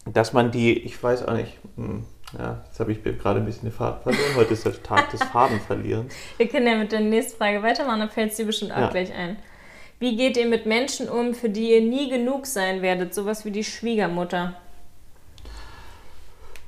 [0.07, 2.05] dass man die, ich weiß auch nicht, hm,
[2.39, 4.37] ja, jetzt habe ich gerade ein bisschen den Faden verloren.
[4.37, 6.15] Heute ist der Tag des Fadenverlierens.
[6.37, 8.91] Wir können ja mit der nächsten Frage weitermachen, dann fällt es dir bestimmt auch ja.
[8.91, 9.37] gleich ein.
[9.99, 13.15] Wie geht ihr mit Menschen um, für die ihr nie genug sein werdet?
[13.15, 14.55] Sowas wie die Schwiegermutter.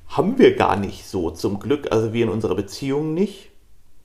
[0.08, 1.92] Haben wir gar nicht so, zum Glück.
[1.92, 3.50] Also wir in unserer Beziehung nicht.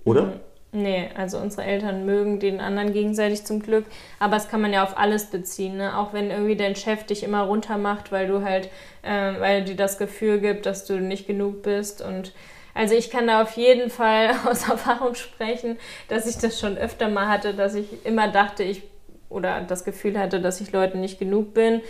[0.05, 0.23] Oder?
[0.23, 0.39] Mhm.
[0.75, 3.85] Nee, also unsere Eltern mögen den anderen gegenseitig zum Glück,
[4.17, 5.95] aber das kann man ja auf alles beziehen, ne?
[5.95, 8.69] Auch wenn irgendwie dein Chef dich immer runtermacht, weil du halt,
[9.03, 12.33] äh, weil dir das Gefühl gibt, dass du nicht genug bist und
[12.73, 17.07] also ich kann da auf jeden Fall aus Erfahrung sprechen, dass ich das schon öfter
[17.07, 18.81] mal hatte, dass ich immer dachte, ich
[19.29, 21.81] oder das Gefühl hatte, dass ich Leuten nicht genug bin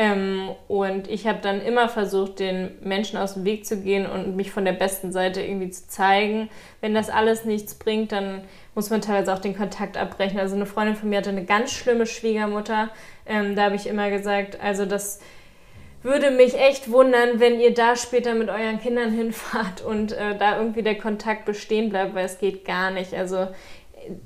[0.00, 4.34] ähm, und ich habe dann immer versucht, den Menschen aus dem Weg zu gehen und
[4.34, 6.48] mich von der besten Seite irgendwie zu zeigen.
[6.80, 8.40] Wenn das alles nichts bringt, dann
[8.74, 10.40] muss man teilweise auch den Kontakt abbrechen.
[10.40, 12.88] Also eine Freundin von mir hatte eine ganz schlimme Schwiegermutter.
[13.26, 15.20] Ähm, da habe ich immer gesagt, also das
[16.02, 20.56] würde mich echt wundern, wenn ihr da später mit euren Kindern hinfahrt und äh, da
[20.56, 23.12] irgendwie der Kontakt bestehen bleibt, weil es geht gar nicht.
[23.12, 23.48] Also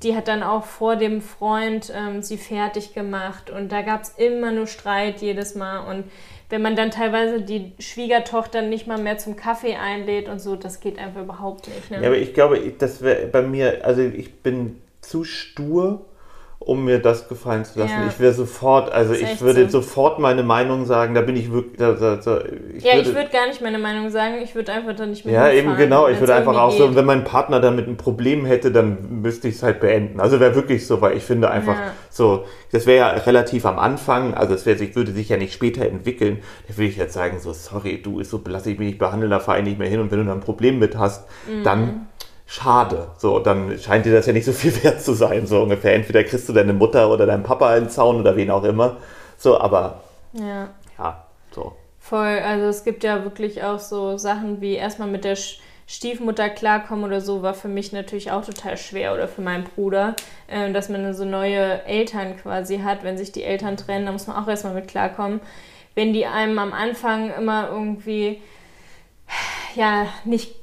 [0.02, 4.10] die hat dann auch vor dem Freund ähm, sie fertig gemacht und da gab es
[4.10, 6.04] immer nur Streit jedes Mal und
[6.50, 10.80] wenn man dann teilweise die Schwiegertochter nicht mal mehr zum Kaffee einlädt und so, das
[10.80, 11.90] geht einfach überhaupt nicht.
[11.90, 12.00] Ne?
[12.00, 16.04] Ja, aber ich glaube, das wäre bei mir, also ich bin zu stur
[16.64, 17.92] um mir das gefallen zu lassen.
[17.92, 18.06] Ja.
[18.08, 19.80] Ich wäre sofort, also ich würde so.
[19.80, 21.76] sofort meine Meinung sagen, da bin ich wirklich.
[21.76, 22.42] Da, da, da,
[22.74, 25.26] ich ja, würde, ich würde gar nicht meine Meinung sagen, ich würde einfach dann nicht
[25.26, 25.34] mehr.
[25.34, 26.78] Ja, eben genau, ich würde einfach auch geht.
[26.78, 30.20] so, wenn mein Partner damit ein Problem hätte, dann müsste ich es halt beenden.
[30.20, 31.92] Also wäre wirklich so, weil ich finde einfach ja.
[32.08, 35.84] so, das wäre ja relativ am Anfang, also es wäre, würde sich ja nicht später
[35.84, 36.38] entwickeln.
[36.68, 39.30] Da würde ich jetzt sagen, so, sorry, du ist so, lass ich mich nicht behandeln,
[39.30, 41.62] da fahre ich nicht mehr hin und wenn du da ein Problem mit hast, mhm.
[41.62, 42.06] dann
[42.46, 43.08] schade.
[43.18, 45.94] So, dann scheint dir das ja nicht so viel wert zu sein, so ungefähr.
[45.94, 48.96] Entweder kriegst du deine Mutter oder deinen Papa in den Zaun oder wen auch immer.
[49.36, 50.02] So, aber
[50.32, 51.72] ja, ja so.
[51.98, 55.36] Voll, also es gibt ja wirklich auch so Sachen wie erstmal mit der
[55.86, 60.14] Stiefmutter klarkommen oder so, war für mich natürlich auch total schwer oder für meinen Bruder,
[60.46, 63.04] äh, dass man so neue Eltern quasi hat.
[63.04, 65.40] Wenn sich die Eltern trennen, da muss man auch erstmal mit klarkommen.
[65.94, 68.40] Wenn die einem am Anfang immer irgendwie
[69.74, 70.54] ja nicht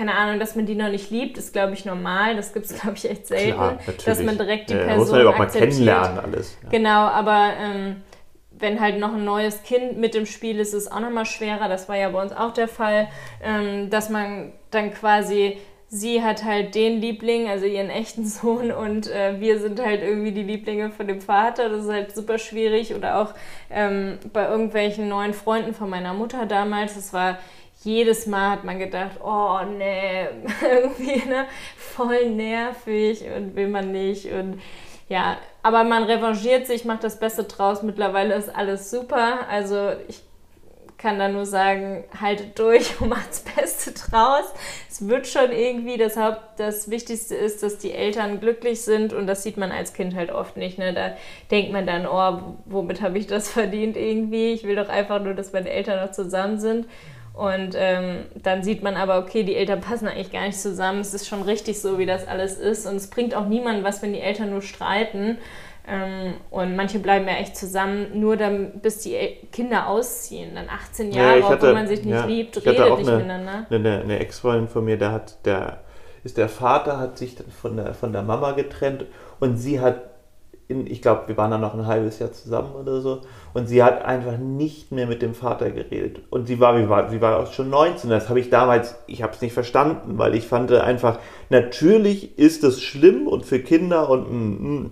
[0.00, 2.34] keine Ahnung, dass man die noch nicht liebt, ist, glaube ich, normal.
[2.34, 3.52] Das gibt es, glaube ich, echt selten.
[3.52, 6.56] Klar, dass man direkt die Person muss man ja auch mal kennenlernen alles.
[6.62, 6.70] Ja.
[6.70, 7.96] Genau, aber ähm,
[8.50, 11.68] wenn halt noch ein neues Kind mit im Spiel ist, ist es auch nochmal schwerer.
[11.68, 13.08] Das war ja bei uns auch der Fall,
[13.44, 15.58] ähm, dass man dann quasi
[15.92, 20.32] sie hat halt den Liebling, also ihren echten Sohn, und äh, wir sind halt irgendwie
[20.32, 21.68] die Lieblinge von dem Vater.
[21.68, 22.94] Das ist halt super schwierig.
[22.94, 23.34] Oder auch
[23.68, 26.94] ähm, bei irgendwelchen neuen Freunden von meiner Mutter damals.
[26.94, 27.38] Das war
[27.82, 30.26] jedes Mal hat man gedacht, oh nee,
[30.62, 34.60] irgendwie ne, voll nervig und will man nicht und
[35.08, 37.82] ja, aber man revanchiert sich, macht das Beste draus.
[37.82, 39.48] Mittlerweile ist alles super.
[39.50, 40.22] Also ich
[40.98, 44.44] kann da nur sagen, haltet durch und macht das Beste draus.
[44.88, 49.26] Es wird schon irgendwie, das, Haupt, das Wichtigste ist, dass die Eltern glücklich sind und
[49.26, 50.78] das sieht man als Kind halt oft nicht.
[50.78, 50.92] Ne?
[50.94, 51.16] Da
[51.50, 54.52] denkt man dann, oh, womit habe ich das verdient irgendwie?
[54.52, 56.86] Ich will doch einfach nur, dass meine Eltern noch zusammen sind.
[57.34, 61.00] Und ähm, dann sieht man aber, okay, die Eltern passen eigentlich gar nicht zusammen.
[61.00, 62.86] Es ist schon richtig so, wie das alles ist.
[62.86, 65.38] Und es bringt auch niemandem was, wenn die Eltern nur streiten.
[65.88, 69.16] Ähm, und manche bleiben ja echt zusammen, nur dann, bis die
[69.52, 70.54] Kinder ausziehen.
[70.54, 73.66] Dann 18 Jahre, ja, obwohl man sich nicht ja, liebt, redet nicht eine, miteinander.
[73.70, 75.80] Eine, eine Ex-Freundin von mir, der hat, der
[76.22, 79.06] ist der Vater, hat sich von der, von der Mama getrennt
[79.40, 80.09] und sie hat
[80.70, 83.20] in, ich glaube, wir waren dann noch ein halbes Jahr zusammen oder so.
[83.52, 86.20] Und sie hat einfach nicht mehr mit dem Vater geredet.
[86.30, 88.08] Und sie war, wie war, sie war auch schon 19.
[88.08, 91.18] Das habe ich damals, ich habe es nicht verstanden, weil ich fand einfach,
[91.50, 94.90] natürlich ist es schlimm und für Kinder und, mm, mm,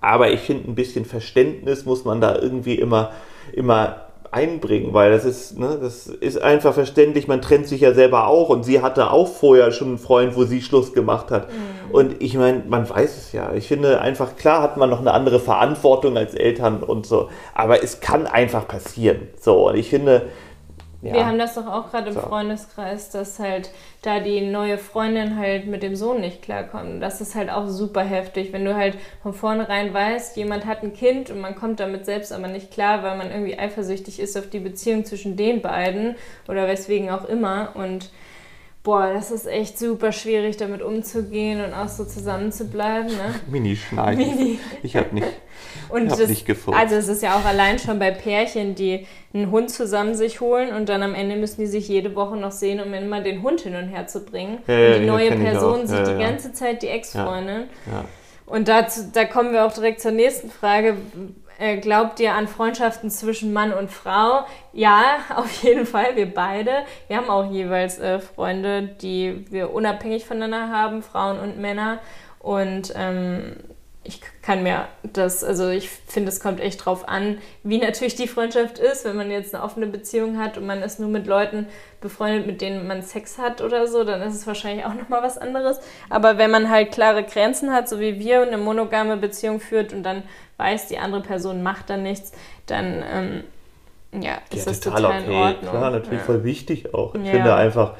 [0.00, 3.12] aber ich finde, ein bisschen Verständnis muss man da irgendwie immer,
[3.52, 8.26] immer einbringen, weil das ist, ne, das ist einfach verständlich, man trennt sich ja selber
[8.26, 11.48] auch und sie hatte auch vorher schon einen Freund, wo sie Schluss gemacht hat.
[11.50, 11.94] Mhm.
[11.94, 13.52] Und ich meine, man weiß es ja.
[13.54, 17.82] Ich finde einfach, klar hat man noch eine andere Verantwortung als Eltern und so, aber
[17.82, 19.28] es kann einfach passieren.
[19.40, 20.22] So, und ich finde,
[21.02, 21.12] ja.
[21.12, 22.20] Wir haben das doch auch gerade im so.
[22.20, 23.70] Freundeskreis, dass halt
[24.02, 27.02] da die neue Freundin halt mit dem Sohn nicht klarkommt.
[27.02, 30.94] Das ist halt auch super heftig, wenn du halt von vornherein weißt, jemand hat ein
[30.94, 34.48] Kind und man kommt damit selbst aber nicht klar, weil man irgendwie eifersüchtig ist auf
[34.48, 36.16] die Beziehung zwischen den beiden
[36.48, 37.70] oder weswegen auch immer.
[37.74, 38.10] Und
[38.86, 43.08] boah, das ist echt super schwierig, damit umzugehen und auch so zusammen zu bleiben.
[43.08, 43.34] Ne?
[43.50, 44.18] Mini schnarchen.
[44.18, 44.60] Mini.
[44.84, 45.26] Ich habe nicht,
[45.88, 46.78] und hab das, nicht gefurzt.
[46.78, 50.72] Also es ist ja auch allein schon bei Pärchen, die einen Hund zusammen sich holen
[50.72, 53.62] und dann am Ende müssen die sich jede Woche noch sehen, um immer den Hund
[53.62, 54.58] hin und her zu bringen.
[54.68, 57.64] Ja, und die neue Person sieht ja, die ganze Zeit die Ex-Freundin.
[58.46, 60.96] Und dazu, da kommen wir auch direkt zur nächsten Frage
[61.80, 64.46] glaubt ihr an Freundschaften zwischen Mann und Frau?
[64.72, 66.84] Ja, auf jeden Fall, wir beide.
[67.08, 71.98] Wir haben auch jeweils äh, Freunde, die wir unabhängig voneinander haben, Frauen und Männer.
[72.40, 73.56] Und ähm,
[74.06, 78.28] ich kann mir das, also ich finde, es kommt echt drauf an, wie natürlich die
[78.28, 81.66] Freundschaft ist, wenn man jetzt eine offene Beziehung hat und man ist nur mit Leuten
[82.00, 85.38] befreundet, mit denen man Sex hat oder so, dann ist es wahrscheinlich auch nochmal was
[85.38, 85.80] anderes.
[86.08, 90.02] Aber wenn man halt klare Grenzen hat, so wie wir, eine monogame Beziehung führt und
[90.02, 90.22] dann
[90.58, 92.32] weiß, die andere Person macht dann nichts,
[92.66, 93.44] dann ähm,
[94.22, 95.30] ja, ist ja, das total, total okay.
[95.30, 95.70] in Ordnung.
[95.70, 96.24] Klar, natürlich ja.
[96.24, 97.14] voll wichtig auch.
[97.14, 97.32] Ich ja.
[97.32, 97.94] finde einfach,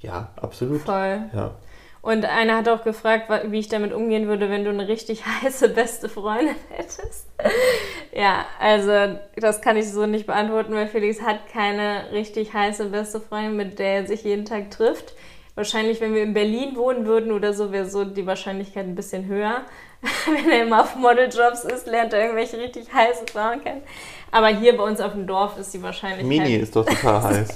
[0.00, 0.82] ja, absolut.
[0.82, 1.20] Voll.
[1.32, 1.54] Ja.
[2.00, 5.70] Und einer hat auch gefragt, wie ich damit umgehen würde, wenn du eine richtig heiße
[5.70, 7.26] beste Freundin hättest.
[8.12, 13.20] ja, also das kann ich so nicht beantworten, weil Felix hat keine richtig heiße beste
[13.20, 15.14] Freundin, mit der er sich jeden Tag trifft.
[15.54, 19.26] Wahrscheinlich, wenn wir in Berlin wohnen würden oder so, wäre so die Wahrscheinlichkeit ein bisschen
[19.26, 19.62] höher.
[20.26, 23.82] wenn er immer auf Modeljobs ist, lernt er irgendwelche richtig heiße Frauen kennen.
[24.30, 26.28] Aber hier bei uns auf dem Dorf ist die Wahrscheinlichkeit...
[26.28, 27.54] Mini ist doch total heiß.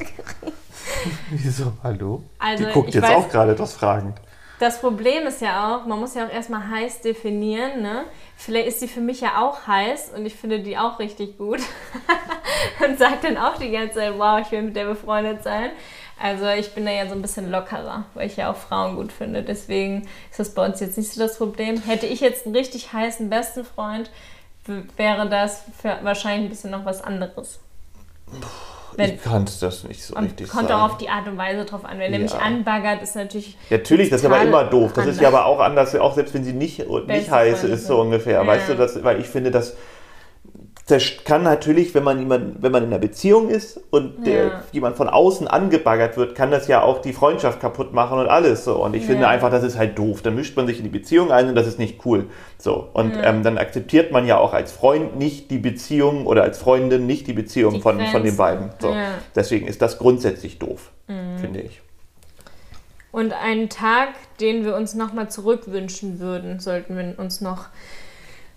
[1.31, 1.72] Wieso?
[1.83, 2.22] Hallo?
[2.40, 4.18] Also, die guckt jetzt weiß, auch gerade das fragend.
[4.62, 8.05] Das Problem ist ja auch, man muss ja auch erstmal heiß definieren, ne?
[8.37, 11.59] Vielleicht ist sie für mich ja auch heiß und ich finde die auch richtig gut.
[12.87, 15.71] und sagt dann auch die ganze Zeit, wow, ich will mit der befreundet sein.
[16.17, 19.10] Also ich bin da ja so ein bisschen lockerer, weil ich ja auch Frauen gut
[19.10, 19.42] finde.
[19.42, 21.83] Deswegen ist das bei uns jetzt nicht so das Problem.
[21.83, 24.13] Hätte ich jetzt einen richtig heißen besten Freund,
[24.96, 25.65] wäre das
[26.02, 27.58] wahrscheinlich ein bisschen noch was anderes.
[28.97, 30.81] Wenn, ich kann das nicht so richtig kommt sagen.
[30.81, 31.99] auch auf die Art und Weise drauf an.
[31.99, 32.19] Wenn ja.
[32.19, 33.57] er mich anbaggert, ist natürlich.
[33.71, 34.93] Natürlich, das ist aber immer doof.
[34.93, 35.17] Das anders.
[35.17, 38.35] ist ja aber auch anders, auch selbst wenn sie nicht, nicht heiß ist, so ungefähr.
[38.35, 38.47] Ja.
[38.47, 39.77] Weißt du, das, weil ich finde, dass das
[41.24, 44.24] kann natürlich, wenn man jemand, wenn man in einer Beziehung ist und ja.
[44.24, 48.26] der, jemand von außen angebaggert wird, kann das ja auch die Freundschaft kaputt machen und
[48.26, 48.83] alles so.
[48.83, 49.10] Und ich ja.
[49.10, 50.22] finde einfach, das ist halt doof.
[50.22, 52.26] Dann mischt man sich in die Beziehung ein und das ist nicht cool.
[52.58, 52.88] So.
[52.92, 53.24] Und ja.
[53.24, 57.26] ähm, dann akzeptiert man ja auch als Freund nicht die Beziehung oder als Freundin nicht
[57.26, 58.70] die Beziehung die von, von den beiden.
[58.80, 58.94] So.
[59.35, 61.38] Deswegen ist das grundsätzlich doof, mhm.
[61.38, 61.80] finde ich.
[63.12, 64.08] Und einen Tag,
[64.40, 67.66] den wir uns nochmal zurückwünschen würden, sollten wir uns noch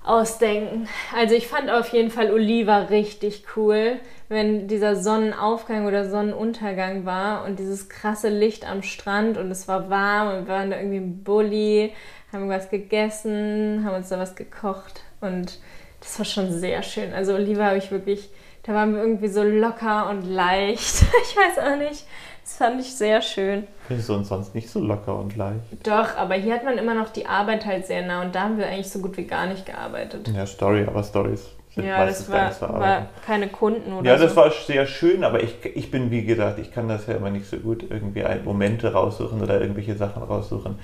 [0.05, 0.87] ausdenken.
[1.15, 3.99] Also ich fand auf jeden Fall Oliva richtig cool,
[4.29, 9.89] wenn dieser Sonnenaufgang oder Sonnenuntergang war und dieses krasse Licht am Strand und es war
[9.89, 11.93] warm und wir waren da irgendwie im Bulli,
[12.31, 15.59] haben was gegessen, haben uns da was gekocht und
[15.99, 17.13] das war schon sehr schön.
[17.13, 18.29] Also Oliva habe ich wirklich,
[18.63, 21.03] da waren wir irgendwie so locker und leicht.
[21.23, 22.05] ich weiß auch nicht.
[22.43, 23.67] Das fand ich sehr schön.
[23.87, 25.59] Findest du uns sonst nicht so locker und leicht?
[25.83, 28.57] Doch, aber hier hat man immer noch die Arbeit halt sehr nah und da haben
[28.57, 30.27] wir eigentlich so gut wie gar nicht gearbeitet.
[30.35, 34.31] Ja, Story, aber Stories sind ja, meistens das war, war keine Kunden oder Ja, das
[34.31, 34.37] so.
[34.37, 37.45] war sehr schön, aber ich, ich bin, wie gesagt, ich kann das ja immer nicht
[37.45, 40.79] so gut irgendwie Momente raussuchen oder irgendwelche Sachen raussuchen.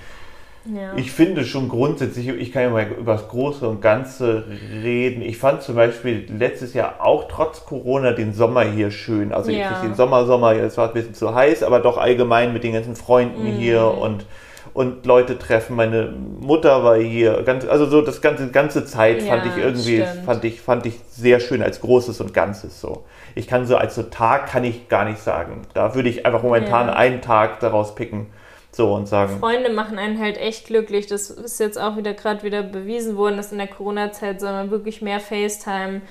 [0.66, 0.94] Ja.
[0.96, 4.46] Ich finde schon grundsätzlich, ich kann ja mal über das Große und Ganze
[4.84, 5.22] reden.
[5.24, 9.34] Ich fand zum Beispiel letztes Jahr auch trotz Corona den Sommer hier schön.
[9.34, 9.58] Also ja.
[9.58, 12.64] jetzt nicht den Sommer, Sommer, es war ein bisschen zu heiß, aber doch allgemein mit
[12.64, 13.58] den ganzen Freunden mhm.
[13.58, 14.26] hier und,
[14.76, 15.76] und Leute treffen.
[15.76, 17.42] Meine Mutter war hier.
[17.42, 21.00] Ganz, also so das ganze, ganze Zeit ja, fand ich irgendwie, fand ich, fand ich
[21.10, 23.04] sehr schön als Großes und Ganzes so.
[23.34, 25.64] Ich kann so als so Tag kann ich gar nicht sagen.
[25.74, 28.28] Da würde ich einfach momentan einen Tag daraus picken
[28.72, 29.40] so und sagen.
[29.40, 31.08] Freunde machen einen halt echt glücklich.
[31.08, 34.72] Das ist jetzt auch wieder gerade wieder bewiesen worden, dass in der Corona-Zeit soll man
[34.72, 36.02] wirklich mehr FaceTime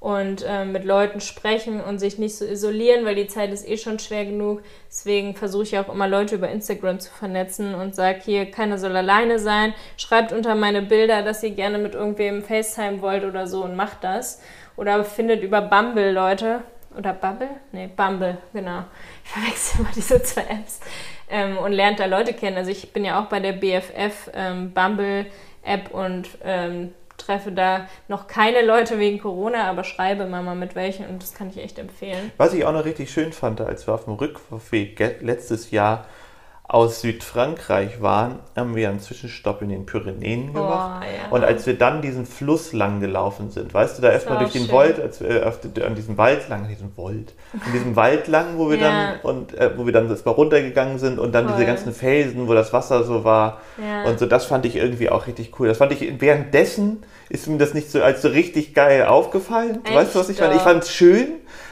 [0.00, 3.76] und äh, mit Leuten sprechen und sich nicht so isolieren, weil die Zeit ist eh
[3.76, 4.62] schon schwer genug.
[4.88, 8.96] Deswegen versuche ich auch immer Leute über Instagram zu vernetzen und sage hier, keiner soll
[8.96, 9.74] alleine sein.
[9.96, 14.04] Schreibt unter meine Bilder, dass ihr gerne mit irgendwem FaceTime wollt oder so und macht
[14.04, 14.40] das.
[14.76, 16.62] Oder findet über Bumble Leute.
[16.96, 17.50] Oder Bubble?
[17.72, 18.84] Nee, Bumble, genau.
[19.24, 20.80] Ich verwechsel immer diese zwei Apps
[21.30, 22.56] ähm, und lernt da Leute kennen.
[22.56, 25.26] Also ich bin ja auch bei der BFF ähm, Bumble
[25.62, 30.74] App und ähm, treffe da noch keine Leute wegen Corona, aber schreibe immer mal mit
[30.74, 32.32] welchen und das kann ich echt empfehlen.
[32.36, 36.06] Was ich auch noch richtig schön fand, als wir auf dem Rückweg letztes Jahr
[36.70, 41.02] aus Südfrankreich waren, haben wir einen Zwischenstopp in den Pyrenäen gemacht.
[41.02, 41.30] Oh, ja.
[41.30, 44.66] Und als wir dann diesen Fluss lang gelaufen sind, weißt du, da erstmal durch den
[44.66, 44.74] schön.
[44.74, 48.68] Wald, als wir äh, an diesem Wald lang, diesen Wald, an diesem Wald lang, wo
[48.68, 49.14] wir ja.
[49.14, 51.56] dann und äh, wo wir dann erstmal runtergegangen sind und dann Voll.
[51.56, 53.62] diese ganzen Felsen, wo das Wasser so war.
[53.82, 54.04] Ja.
[54.04, 55.68] Und so, das fand ich irgendwie auch richtig cool.
[55.68, 59.80] Das fand ich währenddessen ist mir das nicht so als so richtig geil aufgefallen.
[59.84, 59.94] Echt?
[59.94, 60.54] Weißt du, was ich meine?
[60.54, 61.28] Ich fand es schön,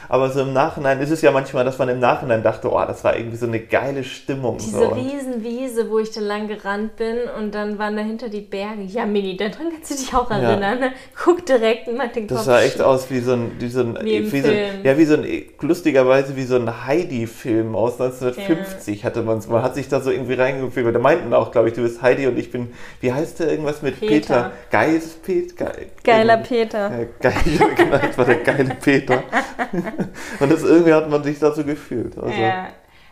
[0.09, 3.03] aber so im Nachhinein ist es ja manchmal, dass man im Nachhinein dachte, oh, das
[3.03, 4.57] war irgendwie so eine geile Stimmung.
[4.57, 4.87] Diese so.
[4.89, 8.83] Riesenwiese, wo ich da lang gerannt bin und dann waren dahinter die Berge.
[8.83, 10.61] Ja, Mini, daran kannst du dich auch erinnern.
[10.61, 10.75] Ja.
[10.75, 10.91] Ne?
[11.23, 12.37] Guck direkt mal den Kopf.
[12.37, 14.97] Das sah echt aus wie so ein, wie so ein, wie, wie so ein ja,
[14.97, 15.25] wie so ein,
[15.61, 19.03] lustigerweise wie so ein Heidi-Film aus 1950 ja.
[19.05, 19.47] hatte man es.
[19.47, 20.93] Man hat sich da so irgendwie reingefühlt.
[20.93, 23.81] Da meinten auch, glaube ich, du bist Heidi und ich bin, wie heißt der irgendwas
[23.81, 24.17] mit Peter?
[24.17, 24.51] Peter.
[24.71, 25.71] Geist Peter?
[25.71, 26.91] Ge Geiler Peter.
[26.91, 27.33] Ja, geil,
[27.75, 29.23] genau, das war der geile Peter.
[30.39, 32.17] und das irgendwie hat man sich dazu gefühlt.
[32.17, 32.39] Also.
[32.39, 32.67] Ja.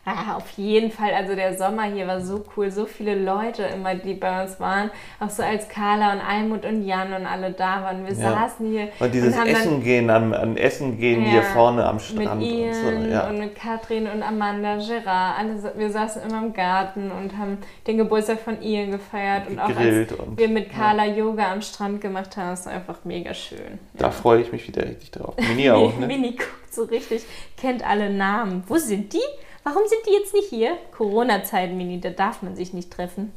[0.08, 3.96] Ah, auf jeden Fall, also der Sommer hier war so cool, so viele Leute immer,
[3.96, 7.82] die bei uns waren, auch so als Carla und Almut und Jan und alle da
[7.82, 8.06] waren.
[8.06, 8.30] Wir ja.
[8.30, 8.90] saßen hier.
[9.00, 12.40] Und dieses und Essen gehen, an, an Essen gehen ja, hier vorne am Strand.
[12.40, 13.28] Mit Ian und, so, ja.
[13.28, 17.98] und mit Katrin und Amanda, Gerard, alle, wir saßen immer im Garten und haben den
[17.98, 22.00] Geburtstag von Ian gefeiert und, und auch als und, wir mit Carla Yoga am Strand
[22.00, 23.80] gemacht haben, ist einfach mega schön.
[23.96, 25.34] Da freue ich mich wieder richtig drauf.
[25.38, 26.06] Mini auch, ne?
[26.06, 27.24] Mini guckt so richtig,
[27.58, 28.64] kennt alle Namen.
[28.68, 29.45] Wo sind die?
[29.66, 30.78] Warum sind die jetzt nicht hier?
[30.96, 33.34] Corona-Zeit, Mini, da darf man sich nicht treffen.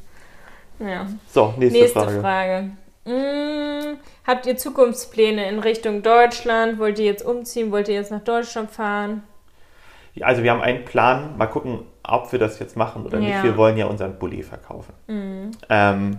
[0.78, 1.06] Ja.
[1.26, 2.20] So, nächste, nächste Frage.
[2.20, 2.70] Frage.
[3.06, 6.78] Hm, habt ihr Zukunftspläne in Richtung Deutschland?
[6.78, 7.72] Wollt ihr jetzt umziehen?
[7.72, 9.22] Wollt ihr jetzt nach Deutschland fahren?
[10.12, 11.38] Ja, also wir haben einen Plan.
[11.38, 13.28] Mal gucken, ob wir das jetzt machen oder ja.
[13.28, 13.44] nicht.
[13.44, 14.92] Wir wollen ja unseren Bulli verkaufen.
[15.06, 15.52] Mhm.
[15.70, 16.18] Ähm,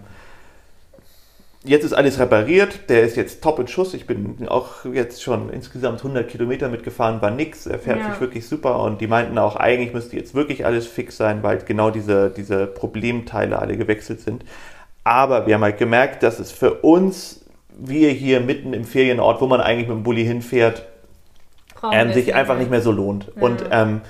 [1.69, 3.93] jetzt ist alles repariert, der ist jetzt top in Schuss.
[3.93, 7.65] Ich bin auch jetzt schon insgesamt 100 Kilometer mitgefahren, war nix.
[7.67, 8.11] Er fährt Ja.
[8.11, 11.59] sich wirklich super und die meinten auch, eigentlich müsste jetzt wirklich alles fix sein, weil
[11.59, 14.43] genau diese, diese Problemteile alle gewechselt sind.
[15.03, 17.45] Aber wir haben halt gemerkt, dass es für uns,
[17.77, 20.83] wir hier mitten im Ferienort, wo man eigentlich mit dem Bulli hinfährt,
[21.93, 23.31] ähm, sich einfach nicht mehr so lohnt.
[23.39, 24.01] Und ähm,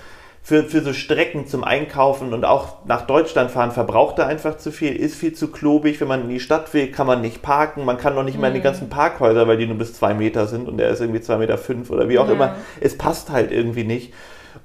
[0.49, 4.71] für, für so Strecken zum Einkaufen und auch nach Deutschland fahren verbraucht er einfach zu
[4.71, 6.01] viel, ist viel zu klobig.
[6.01, 7.85] Wenn man in die Stadt will, kann man nicht parken.
[7.85, 8.57] Man kann noch nicht mal in Mhm.
[8.57, 11.37] die ganzen Parkhäuser, weil die nur bis zwei Meter sind und er ist irgendwie zwei
[11.37, 12.33] Meter fünf oder wie auch Ja.
[12.33, 12.55] immer.
[12.81, 14.11] Es passt halt irgendwie nicht.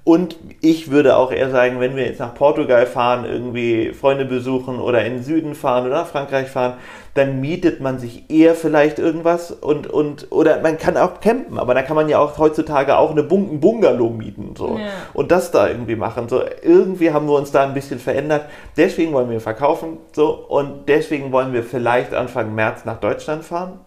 [0.05, 4.79] Und ich würde auch eher sagen, wenn wir jetzt nach Portugal fahren, irgendwie Freunde besuchen
[4.79, 6.75] oder in den Süden fahren oder nach Frankreich fahren,
[7.15, 11.73] dann mietet man sich eher vielleicht irgendwas und, und oder man kann auch campen, aber
[11.73, 14.89] da kann man ja auch heutzutage auch eine Bung Bungalow mieten so Ja.
[15.15, 16.29] und das da irgendwie machen.
[16.29, 18.47] So irgendwie haben wir uns da ein bisschen verändert.
[18.77, 23.81] Deswegen wollen wir verkaufen so und deswegen wollen wir vielleicht Anfang März nach Deutschland fahren.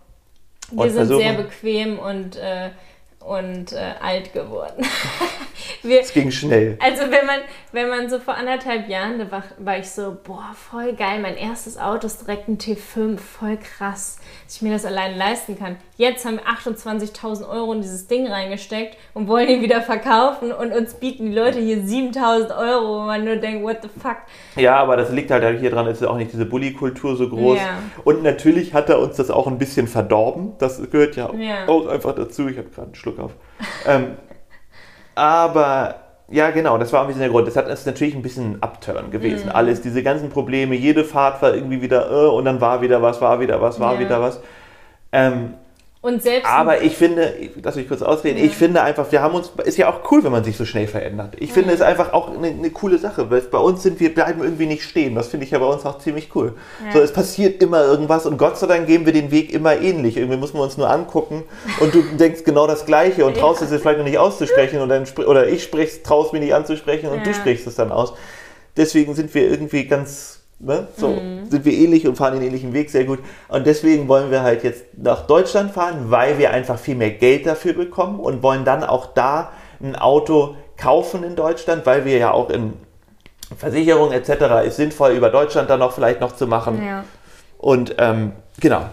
[0.72, 2.70] Wir sind sehr bequem und, äh,
[3.28, 4.86] und äh, alt geworden.
[5.89, 6.78] Es ging schnell.
[6.82, 7.39] also wenn man,
[7.71, 11.36] wenn man so vor anderthalb Jahren, da war, war ich so, boah, voll geil, mein
[11.36, 15.78] erstes Auto ist direkt ein T5, voll krass, dass ich mir das allein leisten kann.
[15.95, 20.71] Jetzt haben wir 28.000 Euro in dieses Ding reingesteckt und wollen ihn wieder verkaufen und
[20.73, 24.17] uns bieten die Leute hier 7.000 Euro, wo man nur denkt, what the fuck.
[24.55, 27.57] Ja, aber das liegt halt hier dran, ist auch nicht diese Bully-Kultur so groß.
[27.57, 27.80] Ja.
[28.03, 30.53] Und natürlich hat er uns das auch ein bisschen verdorben.
[30.59, 31.67] Das gehört ja, Ja.
[31.67, 32.47] auch einfach dazu.
[32.47, 33.32] Ich habe gerade einen Schluck auf.
[33.86, 34.18] ähm,
[35.15, 35.95] aber
[36.30, 37.47] ja, genau, das war ein bisschen der Grund.
[37.47, 39.11] Das hat uns natürlich ein bisschen Upturn Mhm.
[39.11, 39.49] gewesen.
[39.49, 43.22] Alles, diese ganzen Probleme, jede Fahrt war irgendwie wieder, äh, und dann war wieder was,
[43.22, 43.99] war wieder was, war Ja.
[43.99, 44.41] wieder was.
[45.11, 45.53] Ähm,
[46.08, 49.51] Und selbst aber ich finde, lass mich kurz ausreden, ich finde einfach, wir haben uns,
[49.66, 51.34] ist ja auch cool, wenn man sich so schnell verändert.
[51.38, 54.41] Ich finde es einfach auch eine, eine coole Sache, weil bei uns sind wir bleiben
[54.41, 55.16] irgendwie nicht stehen.
[55.16, 56.53] Das finde ich ja bei uns auch ziemlich cool.
[56.86, 56.93] Ja.
[56.93, 60.16] So, es passiert immer irgendwas und Gott sei Dank gehen wir den Weg immer ähnlich.
[60.16, 61.43] Irgendwie müssen wir uns nur angucken
[61.82, 64.88] und du denkst genau das Gleiche und traust es jetzt vielleicht noch nicht auszusprechen und
[64.88, 67.36] dann, oder ich sprich's, traust mir nicht anzusprechen und du Ja.
[67.36, 68.14] sprichst es dann aus.
[68.78, 71.49] Deswegen sind wir irgendwie ganz, ne, so, Mhm.
[71.49, 73.20] sind wir ähnlich und fahren den ähnlichen Weg sehr gut.
[73.47, 77.45] Und deswegen wollen wir halt jetzt nach Deutschland fahren, weil wir einfach viel mehr Geld
[77.45, 79.51] dafür bekommen und wollen dann auch da
[79.82, 82.74] ein Auto kaufen in Deutschland, weil wir ja auch in
[83.58, 84.66] Versicherung etc.
[84.66, 86.84] ist sinnvoll, über Deutschland dann auch vielleicht noch zu machen.
[86.86, 87.03] ja.
[87.60, 88.86] Und ähm, genau.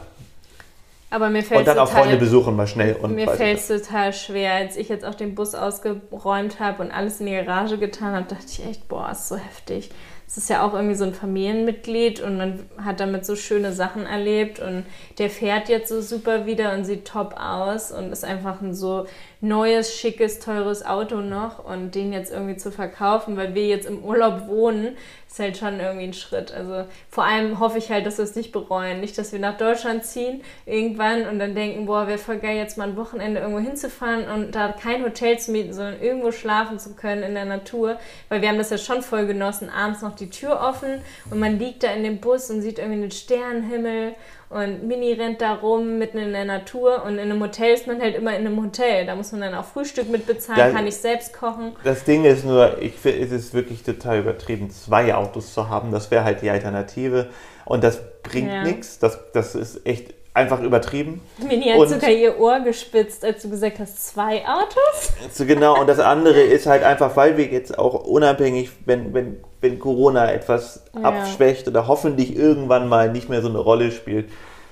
[1.10, 2.96] Aber mir fällt Und dann auch Freunde besuchen mal schnell.
[2.96, 4.54] Und Mir fällt es total schwer.
[4.54, 8.26] Als ich jetzt auch den Bus ausgeräumt habe und alles in die Garage getan habe,
[8.26, 9.90] dachte ich echt, boah, ist so heftig.
[10.26, 14.06] Es ist ja auch irgendwie so ein Familienmitglied und man hat damit so schöne Sachen
[14.06, 14.84] erlebt und
[15.18, 19.06] der fährt jetzt so super wieder und sieht top aus und ist einfach ein so
[19.44, 24.02] neues, schickes, teures Auto noch und den jetzt irgendwie zu verkaufen, weil wir jetzt im
[24.02, 24.96] Urlaub wohnen,
[25.28, 26.52] ist halt schon irgendwie ein Schritt.
[26.52, 29.00] Also vor allem hoffe ich halt, dass wir es nicht bereuen.
[29.00, 32.78] Nicht, dass wir nach Deutschland ziehen irgendwann und dann denken, boah, wäre voll geil, jetzt
[32.78, 36.94] mal ein Wochenende irgendwo hinzufahren und da kein Hotel zu mieten, sondern irgendwo schlafen zu
[36.94, 37.98] können in der Natur.
[38.28, 41.58] Weil wir haben das ja schon voll genossen, abends noch die Tür offen und man
[41.58, 44.14] liegt da in dem Bus und sieht irgendwie den Sternenhimmel
[44.54, 48.00] und Mini rennt da rum, mitten in der Natur und in einem Hotel ist man
[48.00, 49.04] halt immer in einem Hotel.
[49.04, 51.74] Da muss man dann auch Frühstück mitbezahlen, kann ich selbst kochen.
[51.82, 55.90] Das Ding ist nur, ich finde, es ist wirklich total übertrieben, zwei Autos zu haben.
[55.92, 57.26] Das wäre halt die Alternative.
[57.64, 58.62] Und das bringt Ja.
[58.62, 58.98] nichts.
[58.98, 61.20] Das, das ist echt einfach übertrieben.
[61.38, 65.12] Mini hat Und- sogar ihr Ohr gespitzt, als du gesagt hast, zwei Autos?
[65.32, 69.40] So genau, und das andere ist halt einfach, weil wir jetzt auch unabhängig, wenn, wenn,
[69.64, 71.02] wenn Corona etwas Ja.
[71.02, 74.30] abschwächt oder hoffentlich irgendwann mal nicht mehr so eine Rolle spielt,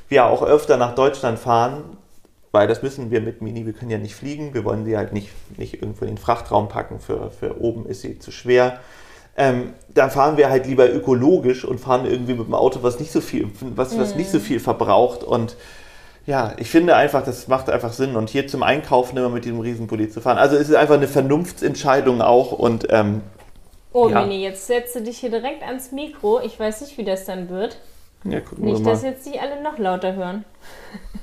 [0.08, 1.82] wir auch öfter nach Deutschland fahren,
[2.52, 5.12] weil das müssen wir mit Mini, wir können ja nicht fliegen, wir wollen sie halt
[5.12, 8.78] nicht, nicht irgendwo in den Frachtraum packen, für, für oben ist sie zu schwer.
[9.36, 13.10] Ähm, dann fahren wir halt lieber ökologisch und fahren irgendwie mit dem Auto, was nicht
[13.10, 15.56] so viel, was, was nicht so viel verbraucht und
[16.24, 18.14] ja, ich finde einfach, das macht einfach Sinn.
[18.14, 20.38] Und hier zum Einkaufen immer mit diesem Riesenpulli zu fahren.
[20.38, 22.52] Also es ist einfach eine Vernunftsentscheidung auch.
[22.52, 23.22] Und ähm,
[23.92, 24.22] Oh, Ja.
[24.22, 26.40] Mini, jetzt setze dich hier direkt ans Mikro.
[26.40, 27.78] Ich weiß nicht, wie das dann wird.
[28.24, 29.10] ja, gucken Nicht, wir dass mal.
[29.12, 30.44] jetzt die alle noch lauter hören.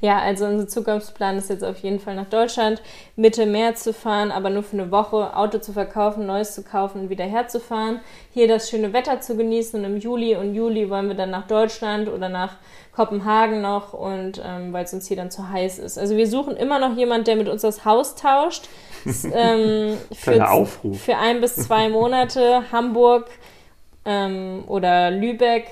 [0.00, 2.82] ja, also unser Zukunftsplan ist jetzt auf jeden Fall nach Deutschland,
[3.16, 7.02] Mitte März zu fahren, aber nur für eine Woche Auto zu verkaufen, Neues zu kaufen
[7.02, 8.00] und wieder herzufahren.
[8.32, 11.46] Hier das schöne Wetter zu genießen und im Juli und Juli wollen wir dann nach
[11.46, 12.56] Deutschland oder nach
[12.94, 15.98] Kopenhagen noch und ähm, weil es uns hier dann zu heiß ist.
[15.98, 18.68] Also wir suchen immer noch jemanden, der mit uns das Haus tauscht.
[19.32, 21.00] Ähm, für, Aufruf.
[21.00, 23.30] für ein bis zwei Monate Hamburg
[24.04, 25.68] ähm, oder Lübeck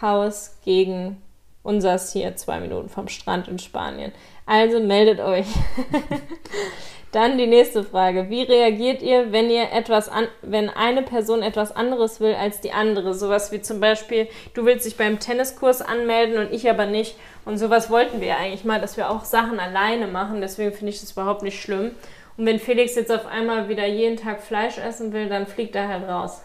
[0.00, 1.20] Haus gegen
[1.62, 4.12] unseres hier zwei Minuten vom Strand in Spanien.
[4.46, 5.46] Also meldet euch.
[7.12, 8.28] Dann die nächste Frage.
[8.28, 12.72] Wie reagiert ihr, wenn ihr etwas an, wenn eine Person etwas anderes will als die
[12.72, 13.14] andere?
[13.14, 17.16] Sowas wie zum Beispiel, du willst dich beim Tenniskurs anmelden und ich aber nicht.
[17.46, 20.42] Und sowas wollten wir ja eigentlich mal, dass wir auch Sachen alleine machen.
[20.42, 21.92] Deswegen finde ich das überhaupt nicht schlimm.
[22.38, 25.88] Und wenn Felix jetzt auf einmal wieder jeden Tag Fleisch essen will, dann fliegt er
[25.88, 26.40] halt raus.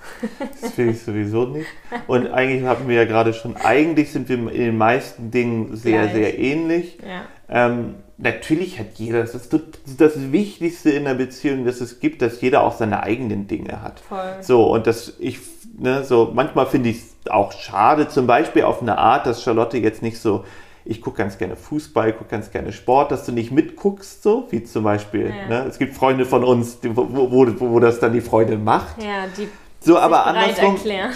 [0.59, 1.67] Das will ich sowieso nicht.
[2.07, 6.01] Und eigentlich hatten wir ja gerade schon, eigentlich sind wir in den meisten Dingen sehr,
[6.01, 6.13] Gleich.
[6.13, 6.97] sehr ähnlich.
[7.07, 7.67] Ja.
[7.67, 9.55] Ähm, natürlich hat jeder, das ist
[9.99, 13.99] das Wichtigste in der Beziehung, dass es gibt, dass jeder auch seine eigenen Dinge hat.
[13.99, 14.37] Voll.
[14.41, 15.37] So, und das, ich,
[15.77, 19.77] ne, so, manchmal finde ich es auch schade, zum Beispiel auf eine Art, dass Charlotte
[19.77, 20.43] jetzt nicht so,
[20.85, 24.63] ich gucke ganz gerne Fußball, gucke ganz gerne Sport, dass du nicht mitguckst, so, wie
[24.63, 25.47] zum Beispiel, Ja.
[25.47, 29.01] ne, es gibt Freunde von uns, die, wo, wo, wo, das dann die Freundin macht.
[29.01, 29.47] Ja, die
[29.79, 31.13] So, aber andersrum, erklären.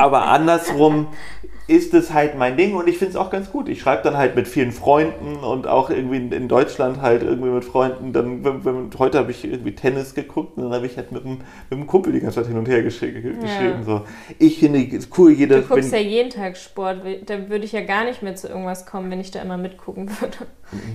[0.00, 1.08] Aber andersrum
[1.70, 3.68] ist es halt mein Ding und ich finde es auch ganz gut.
[3.68, 7.64] Ich schreibe dann halt mit vielen Freunden und auch irgendwie in, Deutschland halt irgendwie mit
[7.64, 8.12] Freunden.
[8.12, 11.22] Dann, wenn, wenn, heute habe ich irgendwie Tennis geguckt und dann habe ich halt mit
[11.70, 13.84] dem Kumpel die ganze Zeit hin und her geschri geschrieben.
[13.86, 14.02] So.
[14.40, 15.60] Ich finde es cool, jeder.
[15.60, 17.02] Du guckst ja wenn, jeden Tag Sport.
[17.26, 20.10] Da würde ich ja gar nicht mehr zu irgendwas kommen, wenn ich da immer mitgucken
[20.20, 20.38] würde.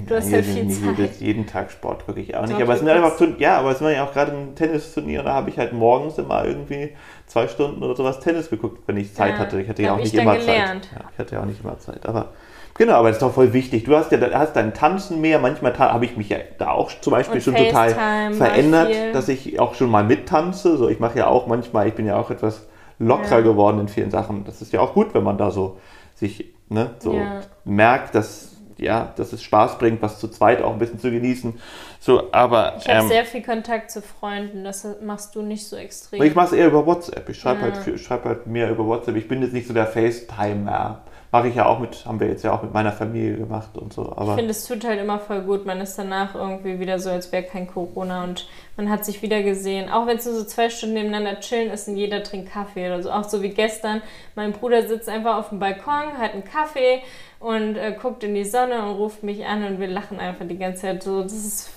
[0.07, 0.97] Du hast ja viel nicht Zeit.
[0.97, 2.53] Jedes, jeden Tag Sport gucke ich auch nicht.
[2.53, 5.19] Doch, aber es sind halt einfach, ja, aber es war ja auch gerade ein Tennisturnier
[5.19, 6.91] und da habe ich halt morgens immer irgendwie
[7.28, 9.59] zwei Stunden oder sowas Tennis geguckt, wenn ich Zeit Ja, hatte.
[9.61, 10.86] Ich hatte ja auch ich nicht immer gelernt.
[10.86, 10.99] Zeit.
[10.99, 12.05] Ja, ich hatte ja auch nicht immer Zeit.
[12.05, 12.30] Aber
[12.76, 13.84] genau, aber das ist doch voll wichtig.
[13.84, 15.39] Du hast ja hast dein Tanzen mehr.
[15.39, 18.95] Manchmal habe ich mich ja da auch zum Beispiel Und schon total FaceTime mal verändert,
[19.13, 20.78] dass ich auch schon mal mittanze.
[20.78, 22.67] So, ich mache ja auch manchmal, ich bin ja auch etwas
[22.99, 23.41] lockerer Ja.
[23.41, 24.45] geworden in vielen Sachen.
[24.45, 25.78] Das ist ja auch gut, wenn man da so
[26.15, 27.21] sich ne, so
[27.65, 31.59] merkt, dass ja, dass es Spaß bringt, was zu zweit auch ein bisschen zu genießen.
[31.99, 34.63] So, aber Ich habe ähm, sehr viel Kontakt zu Freunden.
[34.63, 36.21] Das machst du nicht so extrem.
[36.21, 37.28] ich mache es eher über WhatsApp.
[37.30, 37.73] Ich schreibe Ja.
[37.86, 39.15] halt, schreib halt mehr über WhatsApp.
[39.15, 41.01] Ich bin jetzt nicht so der FaceTimer.
[41.32, 43.91] Mache ich ja auch mit, haben wir jetzt ja auch mit meiner Familie gemacht und
[43.91, 44.03] so.
[44.03, 45.65] Ich Aber finde, es tut halt immer voll gut.
[45.65, 48.47] Man ist danach irgendwie wieder so, als wäre kein Corona und
[48.78, 49.89] man hat sich wieder gesehen.
[49.89, 53.03] Auch wenn es nur so zwei Stunden nebeneinander chillen ist und jeder trinkt Kaffee oder
[53.03, 53.11] so.
[53.11, 54.01] Auch so wie gestern.
[54.36, 57.01] Mein Bruder sitzt einfach auf dem Balkon, hat einen Kaffee
[57.45, 60.57] und äh, guckt in die Sonne und ruft mich an und wir lachen einfach die
[60.57, 61.21] ganze Zeit so.
[61.21, 61.69] Das ist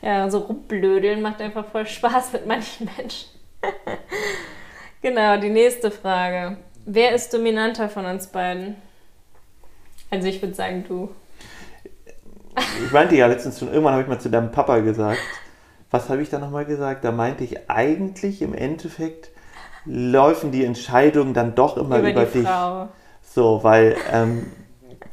[0.00, 3.28] ja so rumblödeln, macht einfach voll Spaß mit manchen Menschen.
[5.02, 6.58] genau, die nächste Frage.
[6.86, 8.76] Wer ist dominanter von uns beiden?
[10.08, 11.10] Also ich würde sagen du.
[12.84, 15.18] ich meinte ja letztens schon, irgendwann habe ich mal zu deinem Papa gesagt,
[15.90, 17.04] was habe ich da nochmal gesagt?
[17.04, 19.30] Da meinte ich eigentlich im Endeffekt
[19.84, 22.46] laufen die Entscheidungen dann doch immer über, über die dich.
[22.46, 22.88] Frau.
[23.20, 24.46] So, weil, ähm,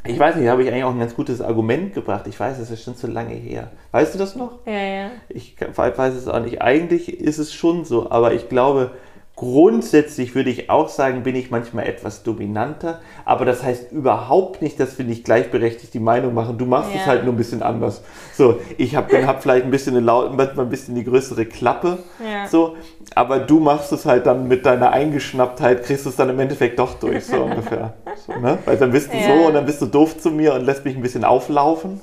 [0.06, 2.26] ich weiß nicht, da habe ich eigentlich auch ein ganz gutes Argument gebracht.
[2.28, 3.72] Ich weiß, das ist schon zu lange her.
[3.92, 4.60] Weißt du das noch?
[4.66, 5.10] Ja, ja.
[5.28, 6.62] Ich weiß es auch nicht.
[6.62, 8.92] Eigentlich ist es schon so, aber ich glaube,
[9.36, 13.00] grundsätzlich würde ich auch sagen, bin ich manchmal etwas dominanter.
[13.24, 16.58] Aber das heißt überhaupt nicht, dass wir nicht gleichberechtigt die Meinung machen.
[16.58, 17.00] Du machst Ja.
[17.02, 18.02] es halt nur ein bisschen anders.
[18.34, 22.00] So, ich habe hab vielleicht ein bisschen eine laut, manchmal ein bisschen die größere Klappe.
[22.22, 22.48] Ja.
[22.48, 22.76] So,
[23.16, 26.96] aber du machst es halt dann mit deiner Eingeschnapptheit, kriegst es dann im Endeffekt doch
[27.00, 27.94] durch, so ungefähr.
[28.26, 28.60] So, ne?
[28.66, 29.24] Weil dann bist du Ja.
[29.26, 32.02] so und dann bist du doof zu mir und lässt mich ein bisschen auflaufen.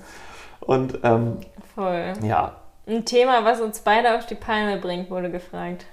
[0.60, 1.38] Und ähm,
[1.74, 2.12] Voll.
[2.22, 2.56] ja,
[2.86, 5.86] Ein Thema, was uns beide auf die Palme bringt, wurde gefragt.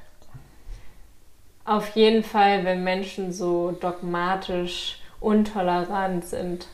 [1.66, 6.68] Auf jeden Fall, wenn Menschen so dogmatisch untolerant sind,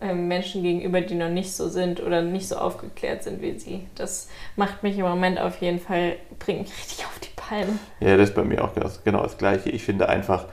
[0.00, 3.88] ähm, Menschen gegenüber, die noch nicht so sind oder nicht so aufgeklärt sind wie sie.
[3.96, 7.78] Das macht mich im Moment auf jeden Fall, bringt mich richtig auf die Palme.
[7.98, 8.70] Ja, das ist bei mir auch
[9.04, 9.70] genau das Gleiche.
[9.70, 10.44] Ich finde einfach,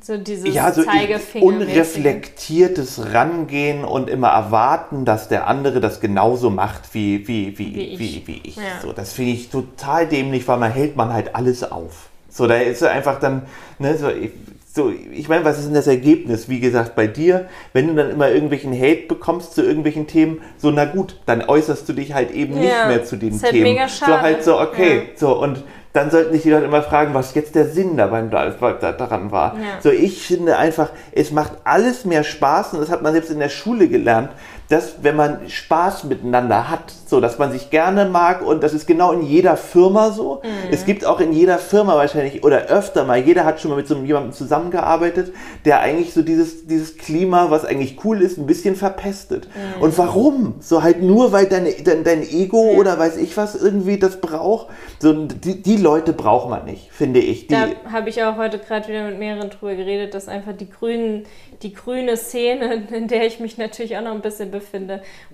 [0.00, 1.44] So dieses ja, so Zeigefinger.
[1.44, 7.98] unreflektiertes Rangehen und immer erwarten, dass der andere das genauso macht wie, wie, wie, Wie
[7.98, 8.26] wie, ich.
[8.26, 8.56] wie, ich.
[8.56, 8.62] Ja.
[8.82, 12.08] So, das finde ich total dämlich, weil man hält man halt alles auf.
[12.30, 13.42] So, da ist einfach dann,
[13.78, 14.30] ne, so, ich,
[14.74, 16.48] so, ich meine, was ist denn das Ergebnis?
[16.48, 20.70] Wie gesagt, bei dir, wenn du dann immer irgendwelchen Hate bekommst zu irgendwelchen Themen, so,
[20.70, 23.64] na gut, dann äußerst du dich halt eben nicht Ja, mehr zu den halt Themen.
[23.64, 24.22] mega So schade.
[24.22, 25.62] halt so, okay, so, und
[25.92, 29.30] dann sollten sich die Leute immer fragen, was jetzt der Sinn dabei, da- da- daran
[29.30, 29.54] war.
[29.56, 29.80] Ja.
[29.82, 33.38] So, ich finde einfach, es macht alles mehr Spaß und das hat man selbst in
[33.38, 34.30] der Schule gelernt,
[34.72, 38.86] dass wenn man Spaß miteinander hat, so dass man sich gerne mag und das ist
[38.86, 40.40] genau in jeder Firma so.
[40.42, 40.72] Mhm.
[40.72, 43.86] Es gibt auch in jeder Firma wahrscheinlich oder öfter mal, jeder hat schon mal mit
[43.86, 45.34] so jemandem zusammengearbeitet,
[45.66, 49.46] der eigentlich so dieses, dieses Klima, was eigentlich cool ist, ein bisschen verpestet.
[49.46, 49.82] Mhm.
[49.82, 50.54] Und warum?
[50.60, 54.68] So halt nur, weil deine, dein, dein Ego oder weiß ich was irgendwie das braucht.
[54.98, 57.48] So, die, die Leute braucht man nicht, finde ich.
[57.48, 60.70] Die, Da habe ich auch heute gerade wieder mit mehreren drüber geredet, dass einfach die
[60.70, 61.24] grünen,
[61.62, 64.61] die grüne Szene, in der ich mich natürlich auch noch ein bisschen befinde,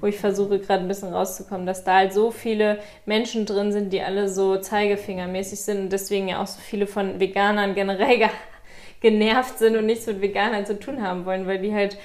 [0.01, 3.93] wo ich versuche gerade ein bisschen rauszukommen, dass da halt so viele Menschen drin sind,
[3.93, 8.29] die alle so zeigefingermäßig sind und deswegen ja auch so viele von Veganern generell ge
[9.01, 11.97] genervt sind und nichts mit Veganern zu tun haben wollen, weil die halt